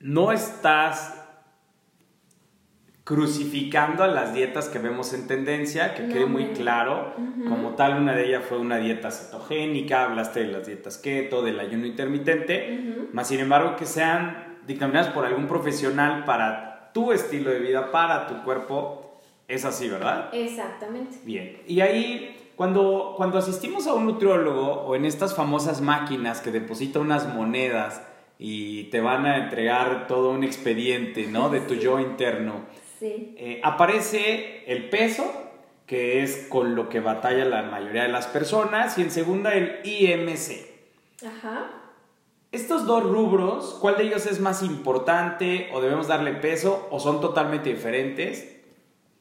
[0.00, 1.21] no estás
[3.04, 7.14] crucificando a las dietas que vemos en tendencia, que quede muy claro,
[7.48, 11.58] como tal una de ellas fue una dieta cetogénica, hablaste de las dietas keto, del
[11.58, 17.58] ayuno intermitente, más sin embargo que sean dictaminadas por algún profesional para tu estilo de
[17.58, 20.28] vida, para tu cuerpo, es así, ¿verdad?
[20.32, 21.18] Exactamente.
[21.24, 26.52] Bien, y ahí cuando, cuando asistimos a un nutriólogo o en estas famosas máquinas que
[26.52, 28.00] depositan unas monedas
[28.38, 31.48] y te van a entregar todo un expediente, ¿no?
[31.48, 32.60] De tu yo interno.
[33.02, 35.30] Eh, aparece el peso,
[35.86, 39.80] que es con lo que batalla la mayoría de las personas, y en segunda el
[39.84, 40.72] IMC.
[41.26, 41.70] Ajá.
[42.52, 47.20] Estos dos rubros, ¿cuál de ellos es más importante o debemos darle peso o son
[47.20, 48.60] totalmente diferentes?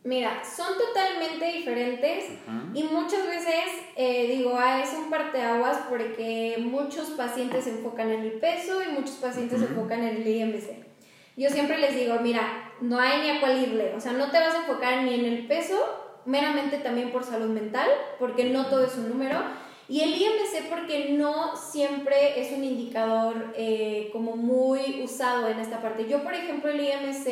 [0.04, 2.26] Mira, son totalmente diferentes
[2.74, 3.66] y muchas veces
[3.96, 8.92] eh, digo, ah, es un parteaguas porque muchos pacientes se enfocan en el peso y
[8.92, 10.91] muchos pacientes se enfocan en el IMC.
[11.38, 13.94] Yo siempre les digo, mira, no hay ni a cuál irle.
[13.96, 15.78] O sea, no te vas a enfocar ni en el peso,
[16.26, 17.88] meramente también por salud mental,
[18.20, 19.40] porque no todo es un número.
[19.88, 25.82] Y el IMC porque no siempre es un indicador eh, como muy usado en esta
[25.82, 26.08] parte.
[26.08, 27.28] Yo, por ejemplo, el IMC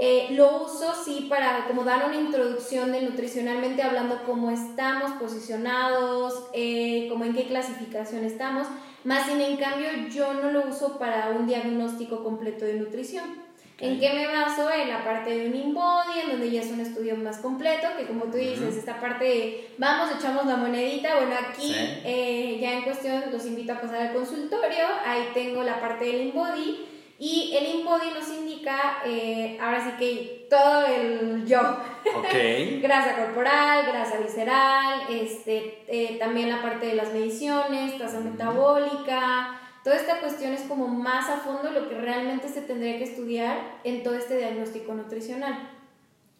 [0.00, 6.46] eh, lo uso sí para como dar una introducción de nutricionalmente hablando cómo estamos posicionados,
[6.52, 8.68] eh, como en qué clasificación estamos,
[9.04, 13.48] más sin en cambio yo no lo uso para un diagnóstico completo de nutrición.
[13.80, 14.68] ¿En qué me baso?
[14.72, 18.06] En la parte de un InBody, en donde ya es un estudio más completo, que
[18.06, 21.72] como tú dices, esta parte de vamos, echamos la monedita, bueno, aquí
[22.04, 26.22] eh, ya en cuestión los invito a pasar al consultorio, ahí tengo la parte del
[26.22, 26.86] InBody,
[27.18, 31.60] y el InBody nos indica, eh, ahora sí que todo el yo,
[32.80, 39.96] grasa corporal, grasa visceral, este, eh, también la parte de las mediciones, tasa metabólica, Toda
[39.96, 44.02] esta cuestión es como más a fondo lo que realmente se tendría que estudiar en
[44.02, 45.77] todo este diagnóstico nutricional.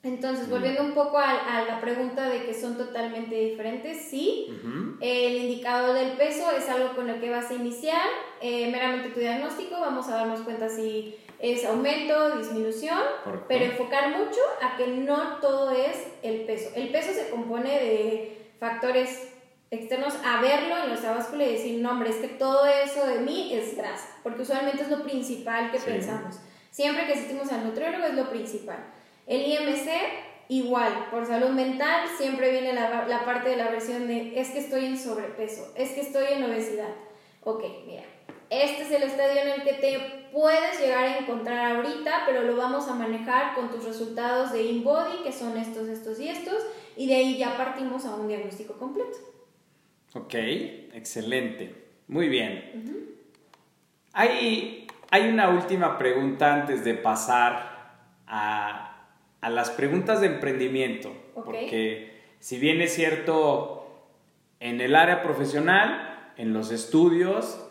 [0.03, 4.47] Entonces, volviendo un poco a, la pregunta de que son totalmente diferentes, sí.
[5.01, 8.07] El indicador del peso es algo con el que vas a iniciar,
[8.41, 12.99] eh, meramente tu diagnóstico, vamos a darnos cuenta si es aumento, disminución,
[13.49, 16.71] pero enfocar mucho a que no todo es el peso.
[16.77, 19.33] El peso se compone de factores
[19.71, 23.19] externos a verlo en nuestra báscula y decir, no, hombre, es que todo eso de
[23.19, 26.39] mí es grasa, porque usualmente es lo principal que pensamos.
[26.71, 28.79] Siempre que asistimos al nutriólogo es lo principal.
[29.29, 29.91] El IMC,
[30.49, 34.59] igual, por salud mental, siempre viene la, la parte de la versión de es que
[34.59, 36.89] estoy en sobrepeso, es que estoy en obesidad.
[37.45, 38.05] Ok, mira,
[38.49, 42.57] este es el estadio en el que te puedes llegar a encontrar ahorita, pero lo
[42.57, 46.65] vamos a manejar con tus resultados de InBody, que son estos, estos y estos,
[46.97, 49.19] y de ahí ya partimos a un diagnóstico completo.
[50.15, 50.35] Ok,
[50.95, 51.89] excelente.
[52.09, 53.19] Muy bien.
[54.15, 57.77] hay, hay una última pregunta antes de pasar
[58.27, 58.88] a
[59.41, 63.89] a las preguntas de emprendimiento, porque si bien es cierto,
[64.61, 67.65] en el área profesional, en los estudios,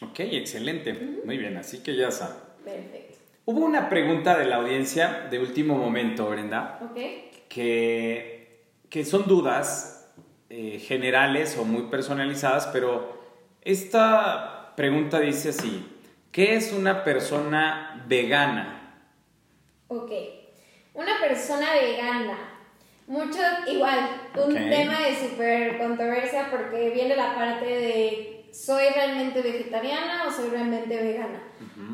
[0.00, 1.20] Ok, excelente.
[1.24, 2.38] Muy bien, así que ya saben.
[2.64, 3.14] Perfecto.
[3.44, 6.80] Hubo una pregunta de la audiencia de último momento, Brenda.
[6.82, 6.98] Ok.
[7.48, 9.93] Que, que son dudas
[10.56, 13.20] eh, generales o muy personalizadas, pero
[13.60, 15.84] esta pregunta dice así,
[16.30, 19.02] ¿qué es una persona vegana?
[19.88, 20.12] Ok,
[20.92, 22.38] una persona vegana.
[23.08, 30.22] Mucho, igual, un tema de súper controversia porque viene la parte de ¿soy realmente vegetariana
[30.28, 31.42] o soy realmente vegana?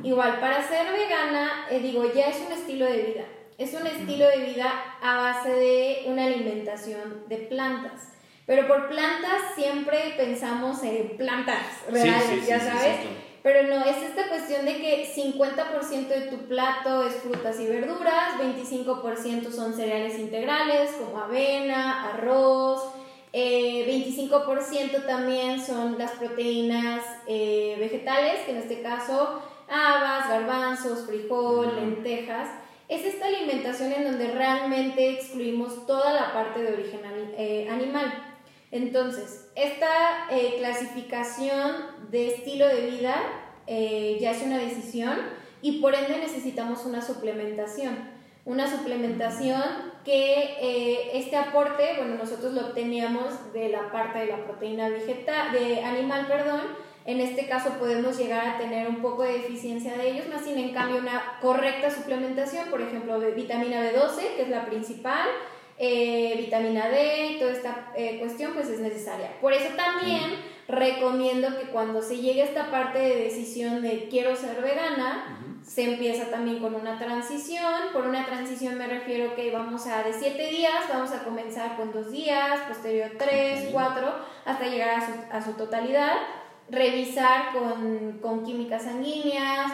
[0.02, 3.24] Igual, para ser vegana, eh, digo, ya es un estilo de vida.
[3.56, 4.70] Es un estilo de vida
[5.00, 8.19] a base de una alimentación de plantas.
[8.50, 12.96] Pero por plantas siempre pensamos en plantas reales, ya sabes.
[13.44, 18.40] Pero no, es esta cuestión de que 50% de tu plato es frutas y verduras,
[18.40, 22.92] 25% son cereales integrales como avena, arroz,
[23.32, 31.76] 25% eh, también son las proteínas eh, vegetales, que en este caso habas, garbanzos, frijol,
[31.76, 32.48] lentejas.
[32.88, 37.00] Es esta alimentación en donde realmente excluimos toda la parte de origen
[37.38, 38.29] eh, animal.
[38.72, 41.76] Entonces, esta eh, clasificación
[42.11, 43.16] de estilo de vida
[43.66, 45.16] eh, ya es una decisión
[45.62, 48.20] y por ende necesitamos una suplementación.
[48.44, 49.62] Una suplementación
[50.04, 55.52] que eh, este aporte, bueno, nosotros lo obteníamos de la parte de la proteína vegetal,
[55.52, 56.61] de animal, perdón,
[57.04, 60.59] en este caso podemos llegar a tener un poco de deficiencia de ellos, más sin
[60.59, 65.28] en cambio una correcta suplementación, por ejemplo, de vitamina B12, que es la principal,
[65.83, 69.31] eh, vitamina D, toda esta eh, cuestión pues es necesaria.
[69.41, 70.35] Por eso también
[70.68, 75.85] recomiendo que cuando se llegue a esta parte de decisión de quiero ser vegana, se
[75.85, 77.64] empieza también con una transición.
[77.95, 81.93] Por una transición me refiero que vamos a de 7 días, vamos a comenzar con
[81.93, 84.14] 2 días, posterior 3, 4,
[84.45, 86.12] hasta llegar a su, a su totalidad.
[86.68, 89.72] Revisar con, con químicas sanguíneas,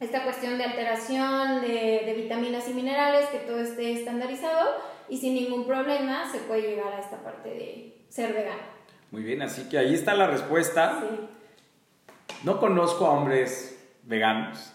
[0.00, 5.34] esta cuestión de alteración de, de, vitaminas y minerales, que todo esté estandarizado y sin
[5.34, 8.62] ningún problema se puede llegar a esta parte de ser vegano.
[9.10, 11.00] Muy bien, así que ahí está la respuesta.
[11.00, 12.36] Sí.
[12.44, 14.72] No conozco a hombres veganos,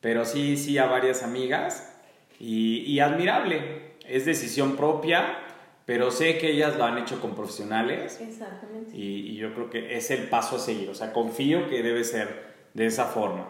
[0.00, 1.94] pero sí, sí a varias amigas
[2.38, 3.92] y, y admirable.
[4.06, 5.38] Es decisión propia,
[5.86, 8.96] pero sé que ellas lo han hecho con profesionales Exactamente.
[8.96, 10.88] y, y yo creo que es el paso a seguir.
[10.90, 13.48] O sea, confío que debe ser de esa forma.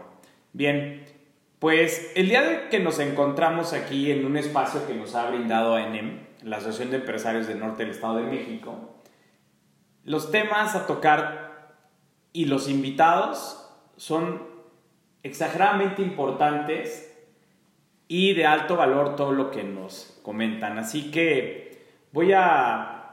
[0.53, 1.05] Bien,
[1.62, 5.76] pues el día de que nos encontramos aquí en un espacio que nos ha brindado
[5.76, 8.96] ANEM, la Asociación de Empresarios del Norte del Estado de México,
[10.02, 11.72] los temas a tocar
[12.32, 13.64] y los invitados
[13.96, 14.42] son
[15.22, 17.16] exageradamente importantes
[18.08, 20.80] y de alto valor todo lo que nos comentan.
[20.80, 23.12] Así que voy a,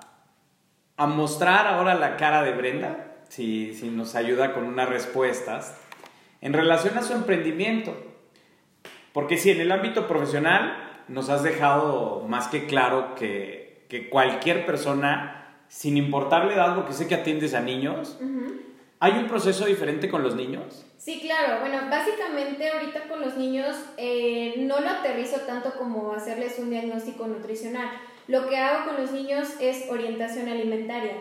[0.97, 5.79] mostrar ahora la cara de Brenda, si nos ayuda con unas respuestas,
[6.41, 8.08] en relación a su emprendimiento.
[9.13, 14.65] Porque si en el ámbito profesional nos has dejado más que claro que, que cualquier
[14.65, 18.19] persona, sin importar la edad, porque sé que atiendes a niños.
[19.01, 20.85] ¿hay un proceso diferente con los niños?
[20.97, 21.61] Sí, claro.
[21.61, 27.25] Bueno, básicamente ahorita con los niños eh, no lo aterrizo tanto como hacerles un diagnóstico
[27.25, 27.89] nutricional.
[28.27, 31.13] Lo que hago con los niños es orientación alimentaria.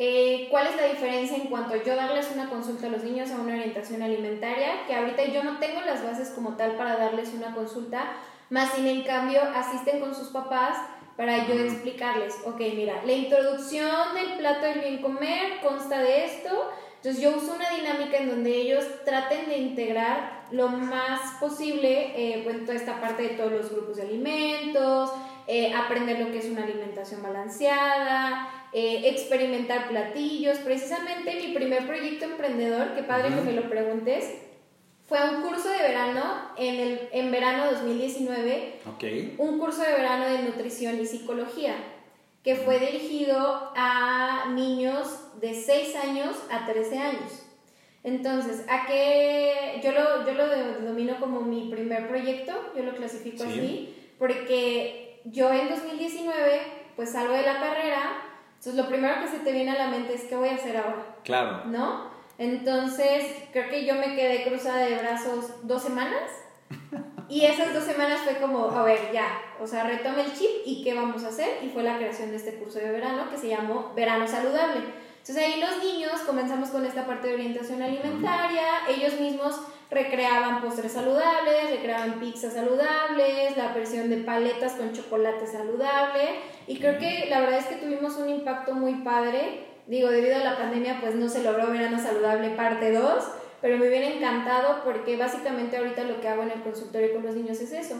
[0.00, 3.32] Eh, ¿Cuál es la diferencia en cuanto a yo darles una consulta a los niños
[3.32, 4.86] a una orientación alimentaria?
[4.86, 8.12] Que ahorita yo no tengo las bases como tal para darles una consulta,
[8.48, 10.78] más sin en cambio asisten con sus papás
[11.16, 16.70] para yo explicarles, ok, mira, la introducción del plato del bien comer consta de esto,
[16.94, 22.42] entonces yo uso una dinámica en donde ellos traten de integrar lo más posible eh,
[22.44, 25.10] pues, toda esta parte de todos los grupos de alimentos,
[25.48, 30.58] eh, aprender lo que es una alimentación balanceada, eh, experimentar platillos.
[30.58, 34.34] Precisamente mi primer proyecto emprendedor, qué padre que me lo preguntes,
[35.08, 36.22] fue un curso de verano
[36.58, 39.04] en, el, en verano 2019 Ok.
[39.38, 41.74] un curso de verano de nutrición y psicología
[42.44, 45.08] que fue dirigido a niños
[45.40, 47.42] de 6 años a 13 años.
[48.04, 49.80] Entonces, ¿a qué?
[49.82, 53.50] Yo lo, yo lo denomino como mi primer proyecto, yo lo clasifico Sí.
[53.50, 56.62] así, porque yo en 2019
[56.96, 58.22] pues salgo de la carrera,
[58.56, 60.76] entonces lo primero que se te viene a la mente es ¿qué voy a hacer
[60.76, 61.16] ahora?
[61.22, 61.64] Claro.
[61.66, 62.18] ¿no?
[62.38, 66.30] Entonces, creo que yo me quedé cruzada de brazos dos semanas.
[67.28, 69.26] Y esas dos semanas fue como, a ver, ya,
[69.60, 71.62] o sea, retome el chip y qué vamos a hacer.
[71.62, 74.82] Y fue la creación de este curso de verano que se llamó Verano Saludable.
[75.18, 79.60] Entonces ahí los niños comenzamos con esta parte de orientación alimentaria, ellos mismos
[79.90, 86.98] recreaban postres saludables, recreaban pizzas saludables, la versión de paletas con chocolate saludable y creo
[86.98, 89.66] que la verdad es que tuvimos un impacto muy padre.
[89.86, 93.24] Digo, debido a la pandemia pues no se logró verano saludable parte 2,
[93.62, 97.34] pero me hubiera encantado porque básicamente ahorita lo que hago en el consultorio con los
[97.34, 97.96] niños es eso,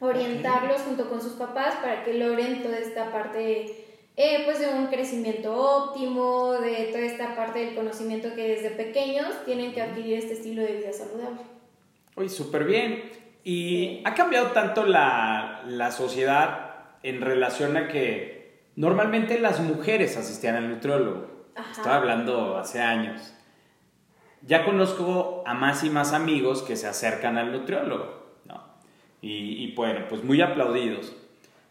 [0.00, 3.87] orientarlos junto con sus papás para que logren toda esta parte
[4.20, 9.28] eh, pues de un crecimiento óptimo, de toda esta parte del conocimiento que desde pequeños
[9.44, 11.42] tienen que adquirir este estilo de vida saludable.
[12.16, 13.12] Oye, súper bien.
[13.44, 20.56] Y ha cambiado tanto la, la sociedad en relación a que normalmente las mujeres asistían
[20.56, 21.46] al nutriólogo.
[21.54, 21.70] Ajá.
[21.70, 23.32] Estaba hablando hace años.
[24.42, 28.64] Ya conozco a más y más amigos que se acercan al nutriólogo, ¿no?
[29.22, 31.14] Y, y bueno, pues muy aplaudidos.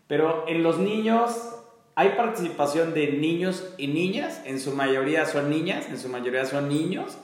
[0.07, 1.56] Pero en los niños
[1.97, 6.69] hay participación de niños y niñas, en su mayoría son niñas, en su mayoría son
[6.69, 7.17] niños.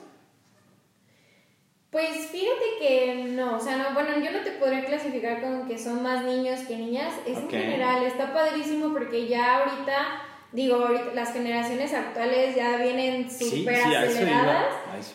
[1.90, 5.78] Pues fíjate que no, o sea, no, bueno, yo no te podría clasificar como que
[5.78, 10.22] son más niños que niñas, es en general, está padrísimo porque ya ahorita,
[10.54, 14.66] digo, ahorita las generaciones actuales ya vienen Sí, súper sí, iba, aceleradas,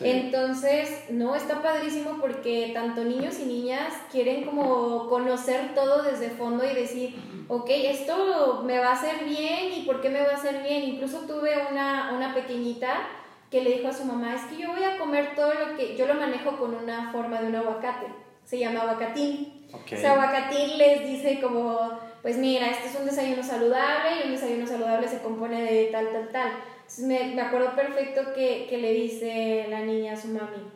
[0.02, 6.62] entonces, no, está padrísimo porque tanto niños y niñas quieren como conocer todo desde fondo
[6.64, 7.16] y decir,
[7.48, 10.84] ok, esto me va a hacer bien y por qué me va a hacer bien,
[10.84, 13.08] incluso tuve una, una pequeñita
[13.50, 15.96] que le dijo a su mamá, es que yo voy a comer todo lo que,
[15.96, 18.06] yo lo manejo con una forma de un aguacate,
[18.44, 19.66] se llama aguacatín.
[19.72, 19.92] Ok.
[19.94, 24.32] O sea, aguacatín les dice como, pues mira, este es un desayuno saludable y un
[24.32, 26.52] desayuno saludable se compone de tal, tal, tal.
[26.80, 30.70] Entonces me, me acuerdo perfecto que, que le dice la niña a su mami,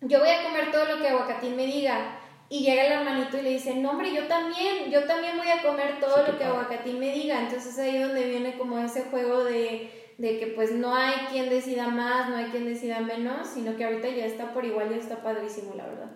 [0.00, 2.20] yo voy a comer todo lo que aguacatín me diga.
[2.50, 5.62] Y llega el hermanito y le dice, no hombre, yo también, yo también voy a
[5.62, 7.40] comer todo Sí, lo que aguacatín me diga.
[7.40, 11.88] Entonces ahí donde viene como ese juego de, de que pues no hay quien decida
[11.88, 15.22] más, no hay quien decida menos, sino que ahorita ya está por igual, ya está
[15.22, 16.10] padrísimo, la verdad.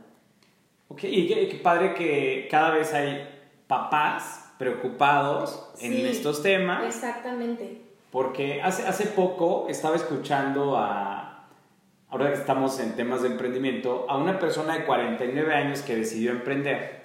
[0.89, 3.29] Ok, y qué, qué padre que cada vez hay
[3.67, 7.81] papás preocupados en Sí, estos temas, Exactamente.
[8.13, 11.49] porque hace, hace poco estaba escuchando a,
[12.09, 16.31] ahora que estamos en temas de emprendimiento, a una persona de 49 años que decidió
[16.31, 17.03] emprender.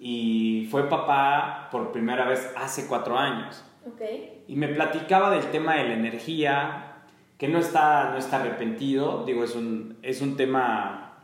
[0.00, 3.64] y fue papá por primera vez hace cuatro años.
[3.94, 4.44] Okay.
[4.46, 6.96] Y me platicaba del tema de la energía,
[7.38, 11.14] que no está, no está arrepentido, digo, es un, es un tema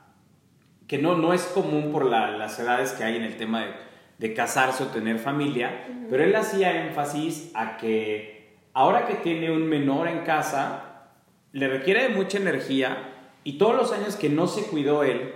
[0.87, 3.73] que no, no es común por las edades que hay en el tema de,
[4.19, 9.69] de casarse o tener familia, pero él hacía énfasis a que ahora que tiene un
[9.69, 11.11] menor en casa,
[11.53, 13.13] le requiere de mucha energía
[13.45, 15.33] y todos los años que no se cuidó él,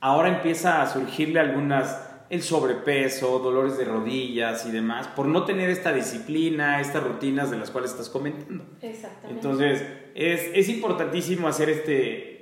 [0.00, 5.70] ahora empieza a surgirle algunas, el sobrepeso, dolores de rodillas y demás, por no tener
[5.70, 8.64] esta disciplina, estas rutinas de las cuales estás comentando.
[8.80, 9.34] Exactamente.
[9.34, 12.38] Entonces, es, es importantísimo hacer este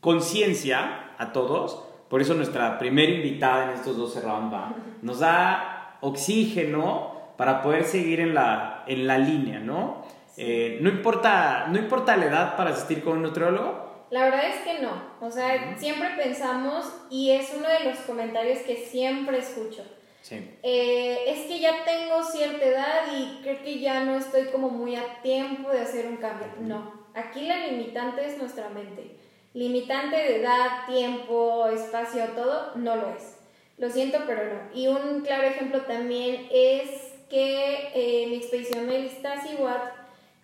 [0.00, 1.84] conciencia a todos.
[2.08, 4.56] Por eso nuestra primera invitada en estos 12 rounds
[5.02, 10.02] nos da oxígeno para poder seguir en la, en la línea, ¿no?
[10.36, 14.06] Eh, no, importa, no importa la edad para asistir con un nutriólogo.
[14.10, 14.90] La verdad es que no.
[15.20, 19.84] O sea, siempre pensamos, y es uno de los comentarios que siempre escucho.
[20.22, 20.36] Sí.
[20.62, 24.96] Eh, es que ya tengo cierta edad y creo que ya no estoy como muy
[24.96, 26.46] a tiempo de hacer un cambio.
[26.60, 29.16] No, aquí la limitante es nuestra mente.
[29.58, 33.38] Limitante de edad, tiempo, espacio, todo, no lo es.
[33.76, 34.60] Lo siento, pero no.
[34.72, 36.88] Y un claro ejemplo también es
[37.28, 39.82] que eh, mi expedición Melistasi Watt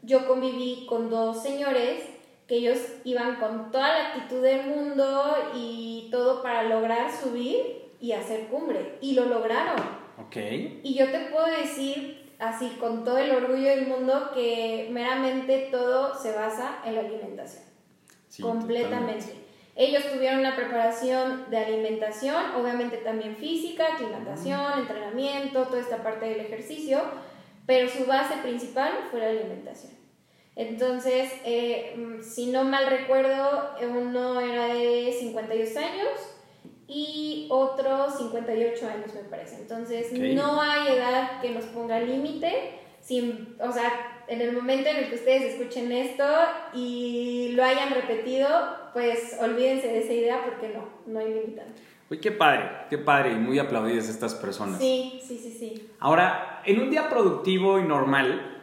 [0.03, 2.03] yo conviví con dos señores
[2.49, 8.11] que ellos iban con toda la actitud del mundo y todo para lograr subir y
[8.11, 8.99] hacer cumbre.
[9.01, 9.77] Y lo lograron.
[10.27, 10.37] Ok.
[10.83, 16.21] Y yo te puedo decir así con todo el orgullo del mundo que meramente todo
[16.21, 17.74] se basa en la alimentación.
[18.41, 19.45] Completamente.
[19.76, 26.41] Ellos tuvieron una preparación de alimentación, obviamente también física, aclimatación, entrenamiento, toda esta parte del
[26.41, 27.03] ejercicio,
[27.66, 29.93] pero su base principal fue la alimentación.
[30.57, 36.09] Entonces, eh, mm, si no mal recuerdo, uno era de 52 años
[36.87, 39.57] y otro 58 años me parece.
[39.57, 42.78] Entonces, no hay edad que nos ponga límite.
[43.01, 46.25] Sin, o sea, en el momento en el que ustedes escuchen esto
[46.72, 48.49] y lo hayan repetido,
[48.93, 51.83] pues olvídense de esa idea porque no, no hay limitante.
[52.11, 54.79] Uy, qué padre, qué padre y muy aplaudidas estas personas.
[54.79, 55.91] Sí, sí, sí, sí.
[56.01, 58.62] Ahora, en un día productivo y normal,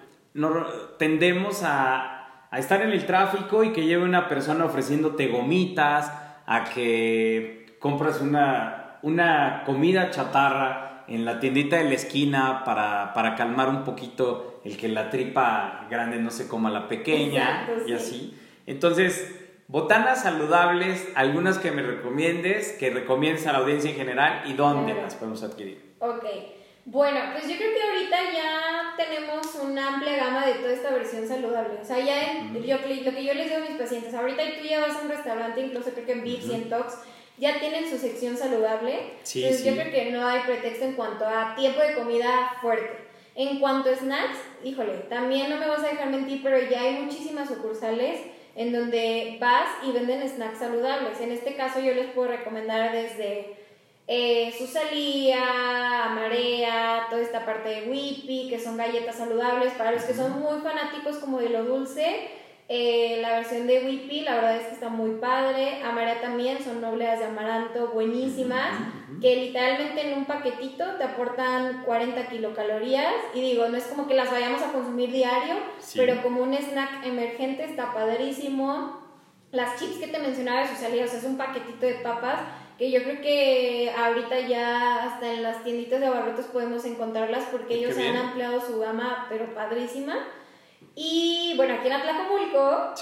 [0.98, 6.12] tendemos a, a, estar en el tráfico y que lleve una persona ofreciéndote gomitas,
[6.46, 13.36] a que compras una, una comida chatarra en la tiendita de la esquina para, para,
[13.36, 18.38] calmar un poquito el que la tripa grande no se coma la pequeña y así.
[18.66, 19.36] Entonces,
[19.68, 24.94] botanas saludables, algunas que me recomiendes, que recomiendes a la audiencia en general y dónde
[24.94, 25.96] las podemos adquirir.
[26.00, 26.26] Ok.
[26.86, 31.28] Bueno, pues yo creo que ahorita ya tenemos una amplia gama de toda esta versión
[31.28, 31.80] saludable.
[31.80, 34.80] O sea, ya yo, lo que yo les digo a mis pacientes, ahorita tú ya
[34.80, 36.98] vas a un restaurante, incluso creo que en Vips y en Tox,
[37.42, 39.14] ya tienen su sección saludable.
[39.24, 42.92] Sí, Entonces yo creo que no hay pretexto en cuanto a tiempo de comida fuerte.
[43.34, 47.00] En cuanto a snacks, híjole, también no me vas a dejar mentir, pero ya hay
[47.00, 48.20] muchísimas sucursales
[48.56, 51.20] en donde vas y venden snacks saludables.
[51.20, 53.56] En este caso yo les puedo recomendar desde
[54.06, 59.74] eh, Susalía, Marea, toda esta parte de Whippy, que son galletas saludables.
[59.74, 62.28] Para los que son muy fanáticos como de lo dulce,
[62.74, 65.84] eh, la versión de Whippy, la verdad es que está muy padre.
[65.84, 68.72] Amarea también, son nobleas de amaranto buenísimas,
[69.20, 73.14] que literalmente en un paquetito te aportan 40 kilocalorías.
[73.34, 75.56] Y digo, no es como que las vayamos a consumir diario,
[75.98, 79.02] pero como un snack emergente está padrísimo.
[79.52, 82.40] Las chips que te mencionaba de Susalía, o sea, es un paquetito de papas
[82.78, 87.76] que yo creo que ahorita ya hasta en las tienditas de abarrotes podemos encontrarlas porque
[87.76, 90.16] ellos han ampliado su gama, pero padrísima.
[90.96, 92.94] Y bueno, aquí en Atlacomulco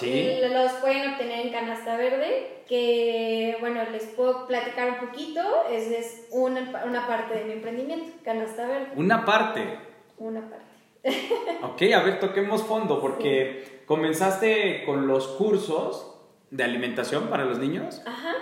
[0.53, 6.27] los pueden obtener en canasta verde, que bueno, les puedo platicar un poquito, es, es
[6.31, 8.89] una, una parte de mi emprendimiento, canasta verde.
[8.95, 9.79] ¿Una parte?
[10.17, 10.65] Una parte.
[11.63, 16.15] ok, a ver, toquemos fondo, porque comenzaste con los cursos
[16.51, 18.01] de alimentación para los niños.
[18.05, 18.35] Ajá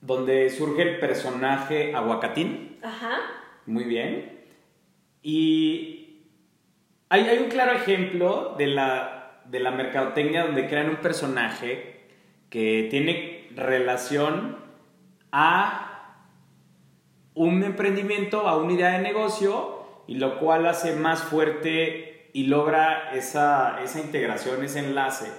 [0.00, 2.78] donde surge el personaje Aguacatín.
[2.82, 3.18] Ajá.
[3.66, 4.44] Muy bien.
[5.22, 5.97] Y
[7.08, 12.00] hay, hay un claro ejemplo de la, de la mercadotecnia donde crean un personaje
[12.50, 14.58] que tiene relación
[15.32, 15.88] a
[17.34, 23.12] un emprendimiento, a una idea de negocio, y lo cual hace más fuerte y logra
[23.12, 25.30] esa, esa integración, ese enlace.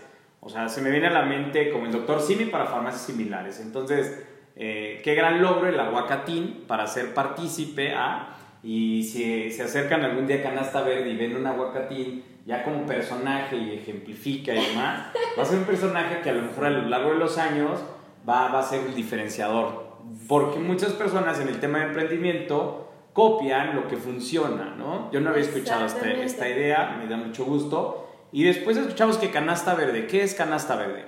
[0.41, 3.59] O sea, se me viene a la mente como el doctor Simi para farmacias similares.
[3.59, 10.03] Entonces, eh, qué gran logro el aguacatín para ser partícipe a, y si se acercan
[10.03, 14.65] algún día a Canasta Verde y ven un aguacatín ya como personaje y ejemplifica y
[14.67, 17.37] demás, va a ser un personaje que a lo mejor a lo largo de los
[17.37, 17.79] años
[18.27, 19.89] va, va a ser el diferenciador
[20.27, 25.11] porque muchas personas en el tema de emprendimiento copian lo que funciona, ¿no?
[25.11, 28.07] Yo no había escuchado este, esta idea, me da mucho gusto.
[28.31, 31.05] Y después escuchamos que Canasta Verde, ¿qué es Canasta Verde?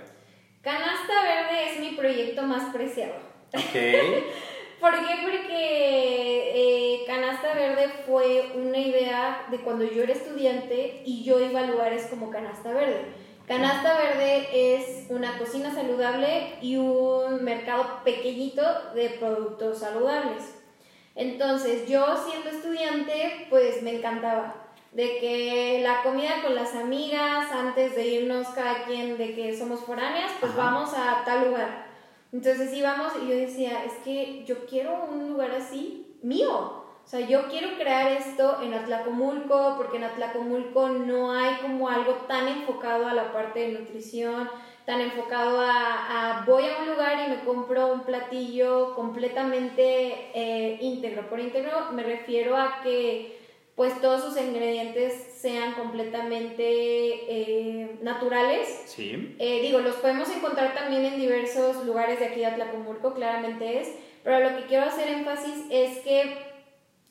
[0.62, 3.14] Canasta Verde es mi proyecto más preciado.
[3.54, 3.76] Ok.
[4.82, 5.14] ¿Por qué?
[5.22, 11.60] Porque eh, Canasta Verde fue una idea de cuando yo era estudiante y yo iba
[11.60, 13.06] a lugares como Canasta Verde.
[13.48, 18.64] Canasta Verde es una cocina saludable y un mercado pequeñito
[18.96, 20.56] de productos saludables.
[21.14, 24.56] Entonces yo siendo estudiante pues me encantaba
[24.94, 29.82] de que la comida con las amigas antes de irnos cada quien de que somos
[29.82, 31.91] foráneas pues vamos a tal lugar.
[32.32, 36.82] Entonces íbamos y yo decía es que yo quiero un lugar así mío.
[37.04, 42.14] O sea, yo quiero crear esto en Atlacomulco porque en Atlacomulco no hay como algo
[42.28, 44.50] tan enfocado a la parte de nutrición,
[44.86, 51.28] tan enfocado a, voy a un lugar y me compro un platillo completamente eh, íntegro.
[51.28, 53.41] Por íntegro me refiero a que
[53.82, 58.84] pues todos sus ingredientes sean completamente eh, naturales.
[58.86, 59.36] Sí.
[59.40, 63.90] Eh, digo, los podemos encontrar también en diversos lugares de aquí de Atlacomulco, claramente es,
[64.24, 66.32] pero lo que quiero hacer énfasis es que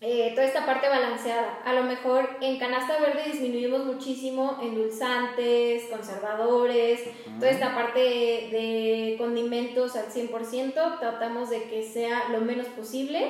[0.01, 1.61] eh, toda esta parte balanceada.
[1.65, 7.01] A lo mejor en canasta verde disminuimos muchísimo endulzantes, conservadores,
[7.41, 13.29] toda esta parte de, condimentos al 100%, tratamos de que sea lo menos posible.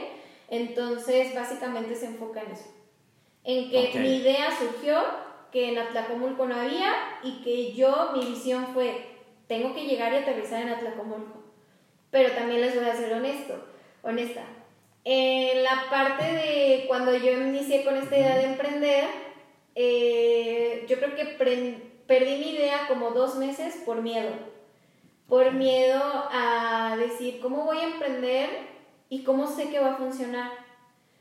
[0.51, 2.80] Entonces, básicamente se enfoca en eso.
[3.45, 5.01] En que mi idea surgió,
[5.51, 9.07] que en Atlacomulco no había y que yo, mi visión fue,
[9.49, 11.43] tengo que llegar y aterrizar en Atlacomulco.
[12.11, 13.55] Pero también les voy a ser honesto,
[14.03, 14.45] honesta
[15.05, 19.05] en la parte de cuando yo inicié con esta idea de emprender,
[19.75, 21.25] eh, yo creo que
[22.07, 24.31] perdí mi idea como dos meses por miedo.
[25.27, 28.51] Por miedo a decir, ¿cómo voy a emprender
[29.09, 30.51] y cómo sé que va a funcionar?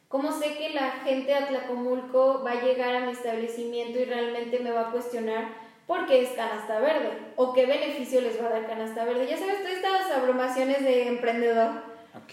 [0.10, 4.58] ¿Cómo sé que la gente de Atlacomulco va a llegar a mi establecimiento y realmente
[4.60, 5.50] me va a cuestionar
[5.86, 7.12] por qué es canasta verde?
[7.36, 9.28] ¿O qué beneficio les va a dar canasta verde?
[9.30, 11.84] Ya sabes, todas estas abrumaciones de emprendedor.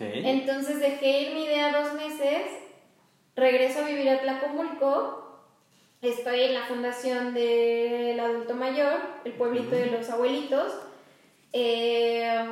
[0.01, 2.47] Entonces dejé ir mi idea dos meses,
[3.35, 5.43] regreso a vivir a Tlacomulco,
[6.01, 10.73] estoy en la fundación del adulto mayor, el pueblito de los abuelitos,
[11.53, 12.43] eh,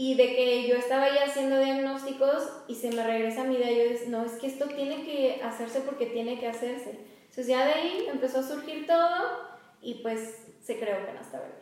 [0.00, 3.90] y de que yo estaba ahí haciendo diagnósticos y se me regresa mi idea, yo
[3.90, 7.00] dije, no, es que esto tiene que hacerse porque tiene que hacerse.
[7.22, 11.54] Entonces ya de ahí empezó a surgir todo y pues se creó Canasta Verde.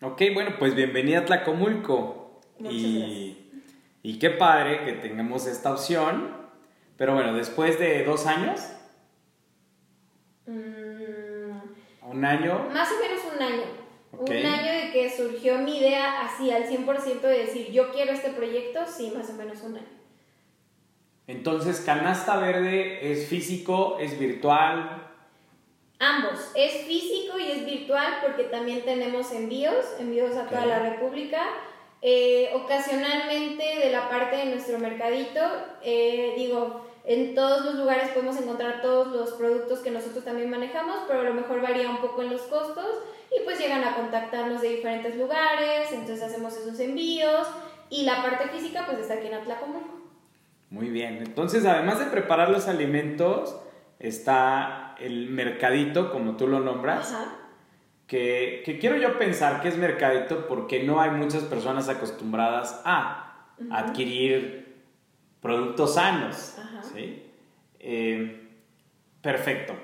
[0.00, 2.40] Ok, bueno, pues bienvenida a Tlacomulco.
[2.58, 3.36] Muchas gracias.
[4.02, 6.34] Y qué padre que tengamos esta opción.
[6.96, 8.72] Pero bueno, después de dos años.
[10.46, 12.10] Mm.
[12.10, 12.70] ¿Un año?
[12.72, 13.85] Más o menos un año.
[14.18, 18.30] Un año de que surgió mi idea así al 100% de decir yo quiero este
[18.30, 19.96] proyecto, sí, más o menos un año.
[21.26, 25.02] Entonces, Canasta Verde es físico, es virtual.
[25.98, 31.42] Ambos, es físico y es virtual porque también tenemos envíos, envíos a toda la República.
[32.02, 35.40] Eh, ocasionalmente de la parte de nuestro mercadito,
[35.82, 40.98] eh, digo, en todos los lugares podemos encontrar todos los productos que nosotros también manejamos,
[41.06, 42.86] pero a lo mejor varía un poco en los costos
[43.30, 47.46] y pues llegan a contactarnos de diferentes lugares, entonces hacemos esos envíos
[47.88, 49.94] y la parte física pues está aquí en Atlacomulco.
[50.70, 53.56] Muy bien, entonces además de preparar los alimentos,
[53.98, 57.12] está el mercadito, como tú lo nombras.
[57.12, 57.46] Ajá
[58.06, 63.34] que, quiero yo pensar que es mercadito porque no hay muchas personas acostumbradas a
[63.70, 64.76] adquirir
[65.40, 66.58] productos sanos.
[67.78, 68.48] Eh,
[69.20, 69.74] perfecto.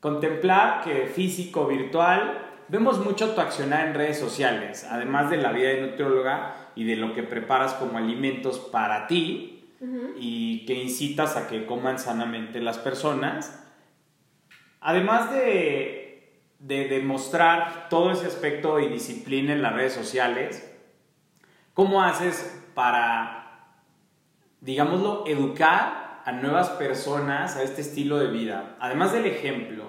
[0.00, 5.68] Contemplar que físico, virtual, vemos mucho tu accionar en redes sociales, además de la vida
[5.68, 9.54] de nutrióloga y de lo que preparas como alimentos para ti
[10.16, 13.64] y que incitas a que coman sanamente las personas.
[14.80, 16.08] Además de
[16.58, 20.68] de demostrar todo ese aspecto y disciplina en las redes sociales,
[21.72, 23.76] ¿cómo haces para,
[24.60, 25.97] digámoslo, educar
[26.28, 28.76] a nuevas personas a este estilo de vida?
[28.80, 29.84] Además del ejemplo,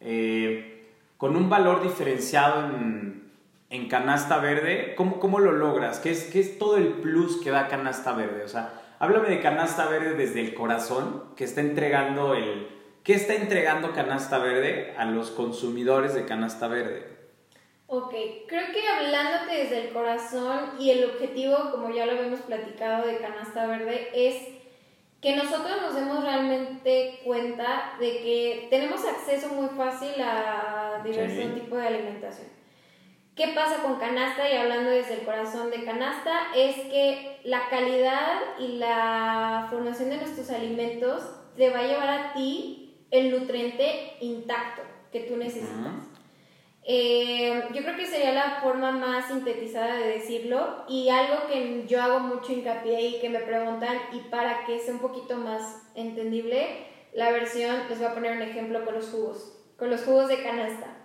[0.00, 3.30] eh, con un valor diferenciado en,
[3.68, 5.98] en canasta verde, ¿cómo, ¿cómo, lo logras?
[5.98, 8.42] ¿Qué es, ¿Qué es todo el plus que da canasta verde?
[8.44, 12.68] O sea, háblame de canasta verde desde el corazón, que está entregando el
[13.06, 17.06] ¿Qué está entregando Canasta Verde a los consumidores de Canasta Verde?
[17.86, 18.12] Ok,
[18.48, 23.18] creo que hablándote desde el corazón y el objetivo, como ya lo habíamos platicado de
[23.18, 24.55] Canasta Verde, es
[25.26, 31.80] que nosotros nos demos realmente cuenta de que tenemos acceso muy fácil a diversos tipos
[31.80, 32.46] de alimentación.
[33.34, 34.48] ¿Qué pasa con canasta?
[34.48, 40.18] Y hablando desde el corazón de canasta, es que la calidad y la formación de
[40.18, 41.24] nuestros alimentos
[41.56, 46.15] te va a llevar a ti el nutriente intacto que tú necesitas.
[46.88, 52.00] Eh, yo creo que sería la forma más sintetizada de decirlo y algo que yo
[52.00, 56.86] hago mucho hincapié y que me preguntan y para que sea un poquito más entendible,
[57.12, 60.44] la versión, les voy a poner un ejemplo con los jugos, con los jugos de
[60.44, 60.96] canasta.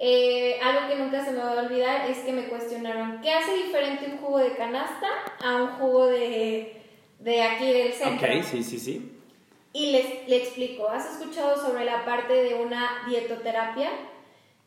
[0.00, 3.54] Eh, algo que nunca se me va a olvidar es que me cuestionaron, ¿qué hace
[3.54, 5.06] diferente un jugo de canasta
[5.40, 6.82] a un jugo de,
[7.20, 8.26] de aquí del centro?
[8.26, 9.12] Ok, sí, sí, sí.
[9.72, 13.90] Y les, le explico, ¿has escuchado sobre la parte de una dietoterapia?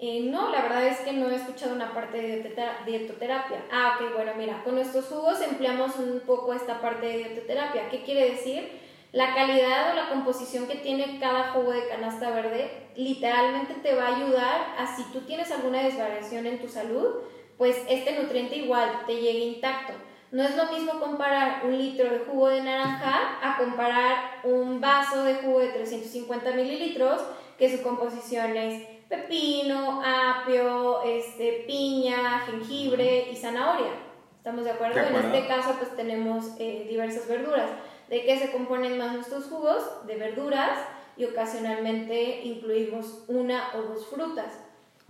[0.02, 3.66] Eh, no, la verdad es que no he escuchado una parte de dietoterapia.
[3.70, 7.90] Ah, ok, bueno, mira, con nuestros jugos empleamos un poco esta parte de dietoterapia.
[7.90, 8.80] ¿Qué quiere decir?
[9.12, 14.08] La calidad o la composición que tiene cada jugo de canasta verde literalmente te va
[14.08, 17.16] a ayudar a si tú tienes alguna desvariación en tu salud,
[17.58, 19.92] pues este nutriente igual te llegue intacto.
[20.32, 25.24] No es lo mismo comparar un litro de jugo de naranja a comparar un vaso
[25.24, 27.20] de jugo de 350 mililitros
[27.58, 33.92] que su composición es pepino, apio, este, piña, jengibre y zanahoria.
[34.38, 35.00] ¿Estamos de acuerdo?
[35.00, 37.70] En este caso pues tenemos eh, diversas verduras.
[38.08, 39.84] ¿De qué se componen más nuestros jugos?
[40.08, 40.80] De verduras
[41.18, 44.58] y ocasionalmente incluimos una o dos frutas.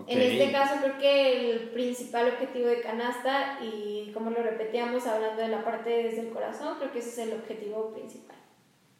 [0.08, 5.42] En este caso creo que el principal objetivo de canasta y como lo repetíamos hablando
[5.42, 8.38] de la parte desde el corazón, creo que ese es el objetivo principal.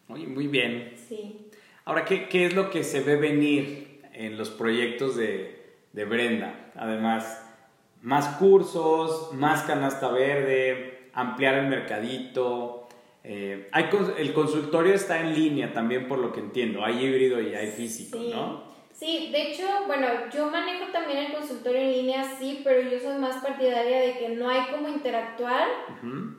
[0.10, 0.94] Oye, muy bien.
[1.08, 1.50] Sí.
[1.86, 3.89] Ahora, ¿qué, ¿qué, es lo que se ve venir
[4.20, 6.72] en los proyectos de, de Brenda?
[6.76, 7.42] Además,
[8.02, 12.88] más cursos, más canasta verde, ampliar el mercadito.
[13.24, 16.84] Eh, hay, el consultorio está en línea también, por lo que entiendo.
[16.84, 18.70] Hay híbrido y hay físico, ¿no?
[19.00, 23.18] Sí, de hecho, bueno, yo manejo también el consultorio en línea, sí, pero yo soy
[23.18, 25.70] más partidaria de que no hay como interactuar,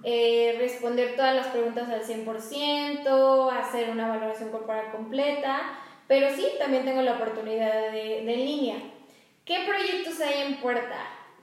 [0.03, 5.81] eh, responder todas las preguntas al 100%, hacer una valoración corporal completa,
[6.11, 8.77] pero sí, también tengo la oportunidad de, de en línea.
[9.45, 10.97] ¿Qué proyectos hay en puerta?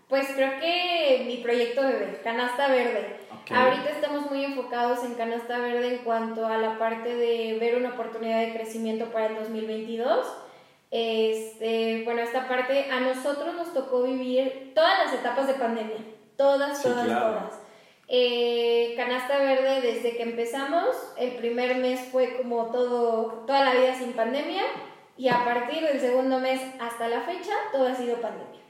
[0.10, 3.16] Pues creo que mi proyecto bebé, Canasta Verde.
[3.50, 7.94] Ahorita estamos muy enfocados en Canasta Verde en cuanto a la parte de ver una
[7.94, 10.28] oportunidad de crecimiento para el 2022
[10.92, 15.98] este, bueno, esta parte a nosotros nos tocó vivir todas las etapas de pandemia,
[16.38, 17.60] todas, todas, todas.
[18.08, 23.96] Eh, canasta Verde, desde que empezamos, el primer mes fue como todo, toda la vida
[23.96, 24.64] sin pandemia,
[25.18, 28.62] y a partir del segundo mes hasta la fecha, todo ha sido pandemia.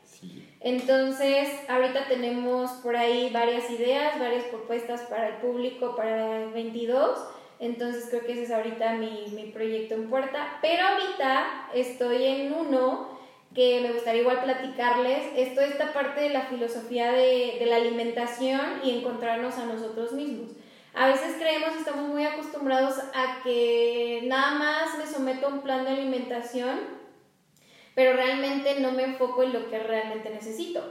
[0.60, 7.20] Entonces, ahorita tenemos por ahí varias ideas, varias propuestas para el público para el 22
[7.60, 10.60] entonces creo que ese es ahorita mi, mi proyecto en puerta.
[10.62, 13.17] Pero ahorita estoy en uno
[13.58, 15.32] que me gustaría igual platicarles.
[15.36, 20.52] Es esta parte de la filosofía de, de la alimentación y encontrarnos a nosotros mismos.
[20.94, 25.86] A veces creemos estamos muy acostumbrados a que nada más me someto a un plan
[25.86, 26.82] de alimentación,
[27.96, 30.84] pero realmente no me enfoco en lo que realmente necesito.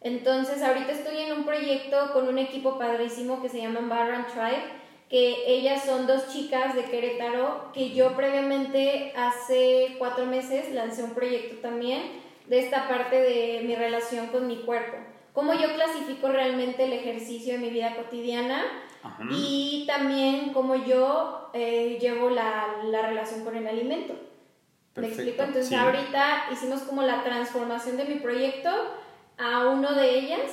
[0.00, 4.81] Entonces, ahorita estoy en un proyecto con un equipo padrísimo que se llama Barron Tribe
[5.12, 11.12] que ellas son dos chicas de Querétaro, que yo previamente hace cuatro meses lancé un
[11.12, 12.00] proyecto también
[12.46, 14.96] de esta parte de mi relación con mi cuerpo.
[15.34, 18.64] Cómo yo clasifico realmente el ejercicio en mi vida cotidiana
[19.30, 24.14] y también cómo yo eh, llevo la, la, relación con el alimento.
[24.94, 25.42] ¿Me explico?
[25.42, 28.70] Entonces ahorita hicimos como la transformación de mi proyecto
[29.36, 30.52] a uno de ellas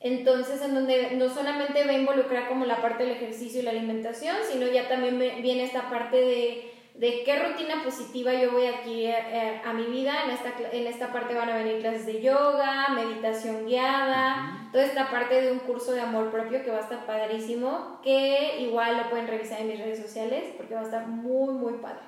[0.00, 3.72] entonces, en donde no solamente va a involucrar como la parte del ejercicio y la
[3.72, 9.06] alimentación, sino ya también viene esta parte de, de qué rutina positiva yo voy aquí
[9.06, 10.24] a, eh, a, mi vida.
[10.24, 15.10] En esta, en esta parte van a venir clases de yoga, meditación guiada, toda esta
[15.10, 19.10] parte de un curso de amor propio que va a estar padrísimo, que igual lo
[19.10, 22.02] pueden revisar en mis redes sociales porque va a estar muy, muy padre.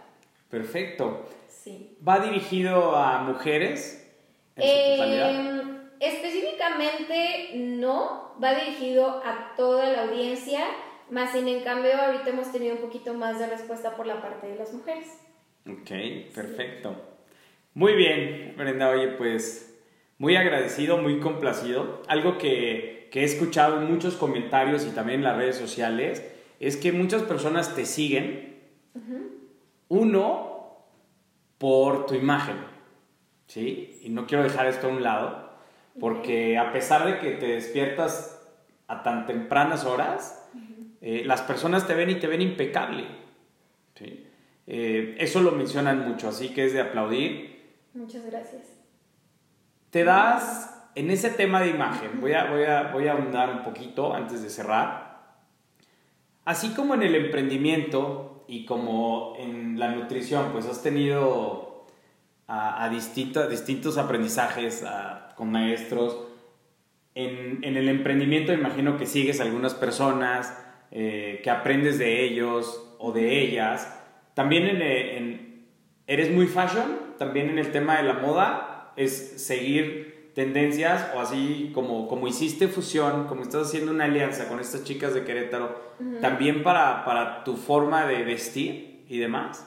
[0.48, 1.26] Perfecto.
[1.48, 1.96] Sí.
[2.06, 3.96] ¿Va dirigido a mujeres?
[4.56, 5.69] En eh,
[6.00, 10.64] Específicamente no, va dirigido a toda la audiencia,
[11.10, 14.46] más sin en cambio ahorita hemos tenido un poquito más de respuesta por la parte
[14.46, 15.06] de las mujeres.
[15.68, 16.96] Ok, perfecto.
[17.74, 19.78] Muy bien, Brenda, oye, pues
[20.16, 22.02] muy agradecido, muy complacido.
[22.08, 26.26] Algo que, que he escuchado en muchos comentarios y también en las redes sociales
[26.60, 28.58] es que muchas personas te siguen,
[29.88, 30.86] uno,
[31.58, 32.56] por tu imagen,
[33.48, 33.98] ¿sí?
[34.02, 35.39] Y no quiero dejar esto a un lado
[36.00, 38.40] porque a pesar de que te despiertas
[38.88, 40.48] a tan tempranas horas,
[41.00, 43.06] eh, las personas te ven y te ven impecable.
[44.66, 47.74] Eh, eso lo mencionan mucho, así que es de aplaudir.
[47.94, 48.62] Muchas gracias.
[49.90, 53.62] ¿Te das en ese tema de imagen, voy a, voy a, voy a ahondar un
[53.62, 55.10] poquito antes de cerrar.
[56.44, 61.86] Así como en el emprendimiento y como en la nutrición, pues has tenido
[62.46, 64.84] a, a distintos aprendizajes
[65.40, 66.18] con maestros.
[67.14, 70.54] En, en, el emprendimiento imagino que sigues a algunas personas,
[70.90, 73.90] eh, que aprendes de ellos o de ellas.
[74.34, 75.66] También en, en,
[76.06, 81.70] eres muy fashion, también en el tema de la moda, es seguir tendencias o así
[81.72, 85.80] como, como hiciste fusión, como estás haciendo una alianza con estas chicas de Querétaro,
[86.20, 89.66] también para, para tu forma de vestir y demás?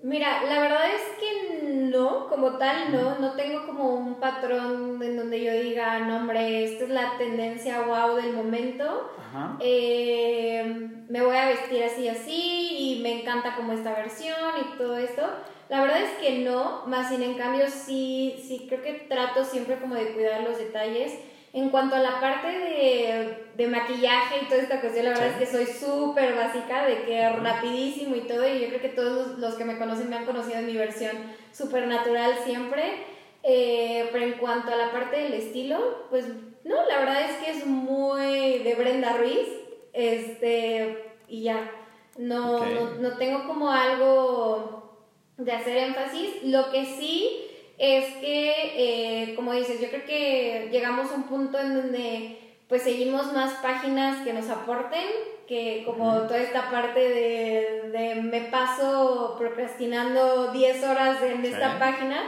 [0.00, 5.16] Mira, la verdad es que no, como tal no, no tengo como un patrón en
[5.16, 9.10] donde yo diga, no hombre, esta es la tendencia wow del momento,
[9.58, 14.96] eh, me voy a vestir así así y me encanta como esta versión y todo
[14.96, 15.22] esto.
[15.68, 19.80] La verdad es que no, más sin en cambio sí, sí creo que trato siempre
[19.80, 21.18] como de cuidar los detalles.
[21.52, 25.36] En cuanto a la parte de, de maquillaje y toda esta cuestión, la verdad es
[25.36, 29.54] que soy súper básica, de que rapidísimo y todo, y yo creo que todos los
[29.54, 31.16] que me conocen me han conocido en mi versión
[31.52, 33.06] súper natural siempre.
[33.42, 36.26] Eh, pero en cuanto a la parte del estilo, pues
[36.64, 39.48] no, la verdad es que es muy de Brenda Ruiz,
[39.92, 41.70] este, y ya,
[42.18, 44.98] no, no, no tengo como algo
[45.38, 46.42] de hacer énfasis.
[46.42, 47.47] Lo que sí
[47.78, 52.82] es que, eh, como dices, yo creo que llegamos a un punto en donde pues
[52.82, 55.04] seguimos más páginas que nos aporten,
[55.46, 62.20] que como toda esta parte de, de me paso procrastinando 10 horas en esta página,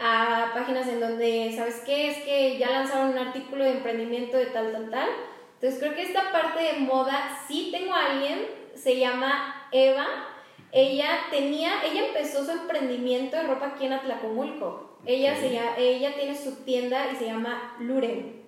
[0.00, 2.10] a páginas en donde, ¿sabes qué?
[2.10, 5.08] Es que ya lanzaron un artículo de emprendimiento de tal, tal, tal.
[5.54, 10.06] Entonces creo que esta parte de moda, sí tengo a alguien, se llama Eva,
[10.72, 14.91] ella tenía, ella empezó su emprendimiento de ropa aquí en Atlacomulco.
[15.04, 15.48] Ella, se
[15.78, 18.42] ella tiene su tienda y se llama Luren.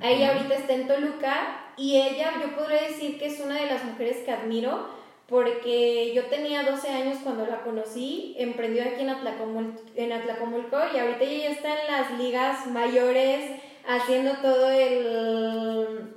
[0.00, 3.84] Ella ahorita está en Toluca y ella, yo podría decir que es una de las
[3.84, 4.88] mujeres que admiro
[5.28, 10.98] porque yo tenía 12 años cuando la conocí, emprendió aquí en Atlacomulco, en Atlacomulco y
[10.98, 16.14] ahorita ella ya está en las ligas mayores haciendo todo el,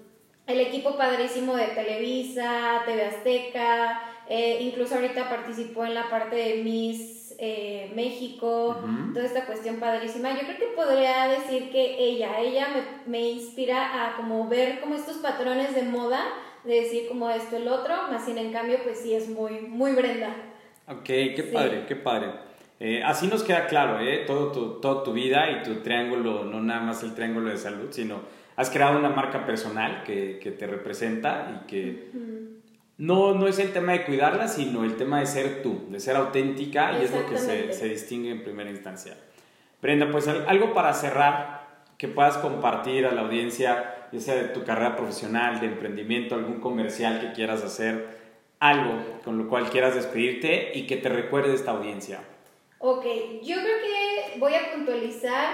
[0.47, 6.63] el equipo padrísimo de Televisa, TV Azteca, eh, incluso ahorita participó en la parte de
[6.63, 8.77] Miss eh, México,
[9.15, 10.31] toda esta cuestión padrísima.
[10.33, 14.93] Yo creo que podría decir que ella, ella me, me, inspira a como ver como
[14.93, 16.21] estos patrones de moda,
[16.63, 19.93] de decir como esto, el otro, más sin en cambio pues sí es muy, muy
[19.93, 20.35] Brenda.
[20.87, 22.27] Ok, qué padre, qué padre.
[22.79, 24.23] Eh, así nos queda claro, ¿eh?
[24.27, 27.87] Todo tu, toda tu vida y tu triángulo, no nada más el triángulo de salud,
[27.89, 28.19] sino
[28.55, 32.11] has creado una marca personal que, que te representa y que
[32.97, 36.15] no, no es el tema de cuidarla, sino el tema de ser tú, de ser
[36.15, 39.17] auténtica y es lo que se, se distingue en primera instancia.
[39.81, 41.61] Brenda, pues algo para cerrar
[41.97, 46.59] que puedas compartir a la audiencia, ya sea de tu carrera profesional, de emprendimiento, algún
[46.59, 48.19] comercial que quieras hacer,
[48.59, 52.19] algo con lo cual quieras despedirte y que te recuerde esta audiencia.
[52.79, 53.03] Ok,
[53.43, 55.53] yo creo que voy a puntualizar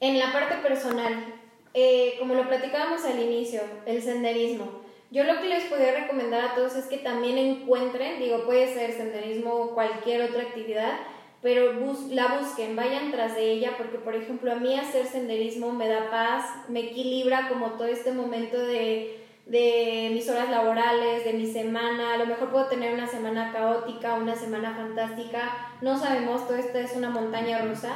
[0.00, 1.34] en la parte personal.
[1.72, 4.79] Eh, como lo platicábamos al inicio, el senderismo.
[5.10, 8.92] Yo lo que les podría recomendar a todos es que también encuentren, digo, puede ser
[8.92, 11.00] senderismo o cualquier otra actividad,
[11.42, 11.72] pero
[12.10, 16.10] la busquen, vayan tras de ella, porque por ejemplo a mí hacer senderismo me da
[16.10, 22.14] paz, me equilibra como todo este momento de, de mis horas laborales, de mi semana,
[22.14, 26.78] a lo mejor puedo tener una semana caótica, una semana fantástica, no sabemos, todo esto
[26.78, 27.94] es una montaña rusa,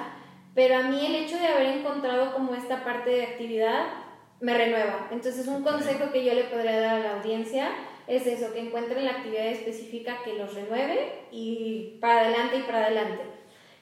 [0.54, 4.03] pero a mí el hecho de haber encontrado como esta parte de actividad
[4.44, 5.08] me renueva.
[5.10, 7.70] Entonces, un consejo que yo le podría dar a la audiencia
[8.06, 12.84] es eso, que encuentren la actividad específica que los renueve y para adelante y para
[12.84, 13.22] adelante.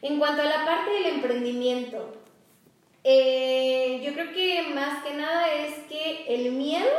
[0.03, 2.15] En cuanto a la parte del emprendimiento,
[3.03, 6.91] eh, yo creo que más que nada es que el miedo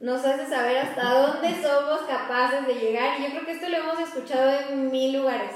[0.00, 3.20] nos hace saber hasta dónde somos capaces de llegar.
[3.20, 5.52] Y yo creo que esto lo hemos escuchado en mil lugares,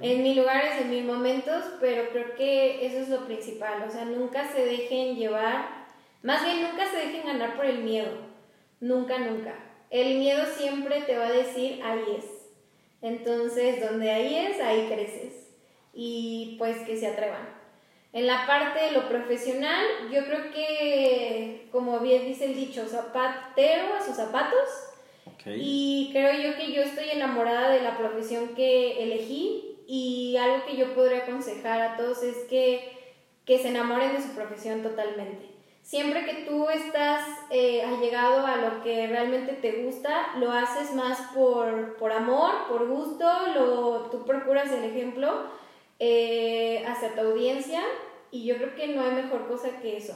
[0.00, 3.84] en mil lugares, en mil momentos, pero creo que eso es lo principal.
[3.86, 5.79] O sea, nunca se dejen llevar
[6.22, 8.10] más bien, nunca se dejen ganar por el miedo.
[8.80, 9.54] Nunca, nunca.
[9.88, 12.26] El miedo siempre te va a decir, ahí es.
[13.00, 15.48] Entonces, donde ahí es, ahí creces.
[15.94, 17.48] Y pues que se atrevan.
[18.12, 23.94] En la parte de lo profesional, yo creo que, como bien dice el dicho, zapatero
[23.94, 24.68] a sus zapatos.
[25.46, 30.76] Y creo yo que yo estoy enamorada de la profesión que elegí y algo que
[30.76, 32.92] yo podría aconsejar a todos es que,
[33.46, 35.59] que se enamoren de su profesión totalmente
[35.90, 41.18] siempre que tú estás eh, allegado a lo que realmente te gusta, lo haces más
[41.34, 45.46] por, por amor, por gusto, lo, tú procuras el ejemplo
[45.98, 47.80] eh, hacia tu audiencia
[48.30, 50.14] y yo creo que no hay mejor cosa que eso.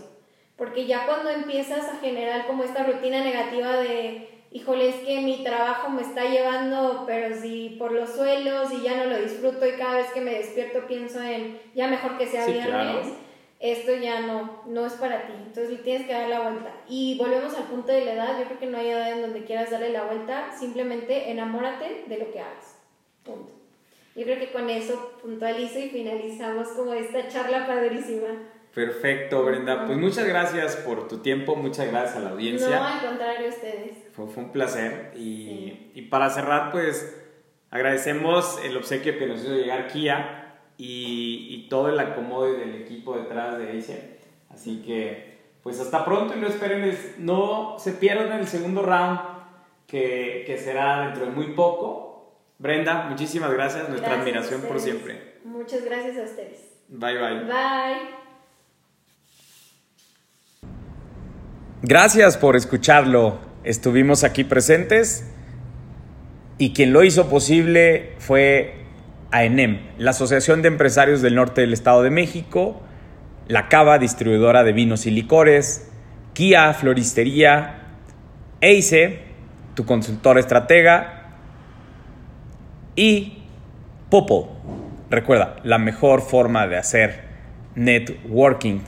[0.56, 5.42] porque ya cuando empiezas a generar como esta rutina negativa de, híjole, es que mi
[5.42, 9.72] trabajo me está llevando, pero si por los suelos y ya no lo disfruto y
[9.72, 13.08] cada vez que me despierto pienso en, ya mejor que sea viernes,
[13.64, 16.70] esto ya no, no es para ti, entonces le tienes que dar la vuelta.
[16.86, 19.44] Y volvemos al punto de la edad, yo creo que no hay edad en donde
[19.44, 22.76] quieras darle la vuelta, simplemente enamórate de lo que hagas.
[23.22, 23.54] Punto.
[24.14, 28.28] Yo creo que con eso puntualizo y finalizamos como esta charla padrísima.
[28.74, 29.86] Perfecto, Brenda.
[29.86, 32.68] Pues muchas gracias por tu tiempo, muchas gracias a la audiencia.
[32.68, 33.92] No, al contrario, ustedes.
[34.12, 35.12] Fue, un placer.
[35.16, 37.18] Y, y, para cerrar, pues
[37.70, 40.43] agradecemos el obsequio que nos hizo llegar Kia
[40.76, 44.18] y, y todo el acomodo del equipo detrás de Ace.
[44.50, 49.20] Así que, pues hasta pronto y no esperen, no se pierdan el segundo round
[49.86, 52.34] que, que será dentro de muy poco.
[52.58, 55.34] Brenda, muchísimas gracias, nuestra admiración por siempre.
[55.44, 56.60] Muchas gracias a ustedes.
[56.88, 57.44] Bye bye.
[57.44, 58.24] Bye.
[61.82, 63.38] Gracias por escucharlo.
[63.64, 65.30] Estuvimos aquí presentes
[66.56, 68.83] y quien lo hizo posible fue
[69.30, 72.80] AENEM, la Asociación de Empresarios del Norte del Estado de México,
[73.48, 75.90] la Cava, distribuidora de vinos y licores,
[76.32, 77.82] Kia, Floristería,
[78.60, 79.20] EICE,
[79.74, 81.24] tu consultor estratega,
[82.96, 83.38] y
[84.10, 84.56] Popo.
[85.10, 87.24] Recuerda, la mejor forma de hacer
[87.74, 88.80] networking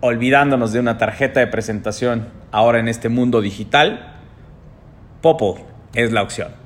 [0.00, 4.16] olvidándonos de una tarjeta de presentación ahora en este mundo digital,
[5.22, 5.60] Popol
[5.94, 6.61] es la opción.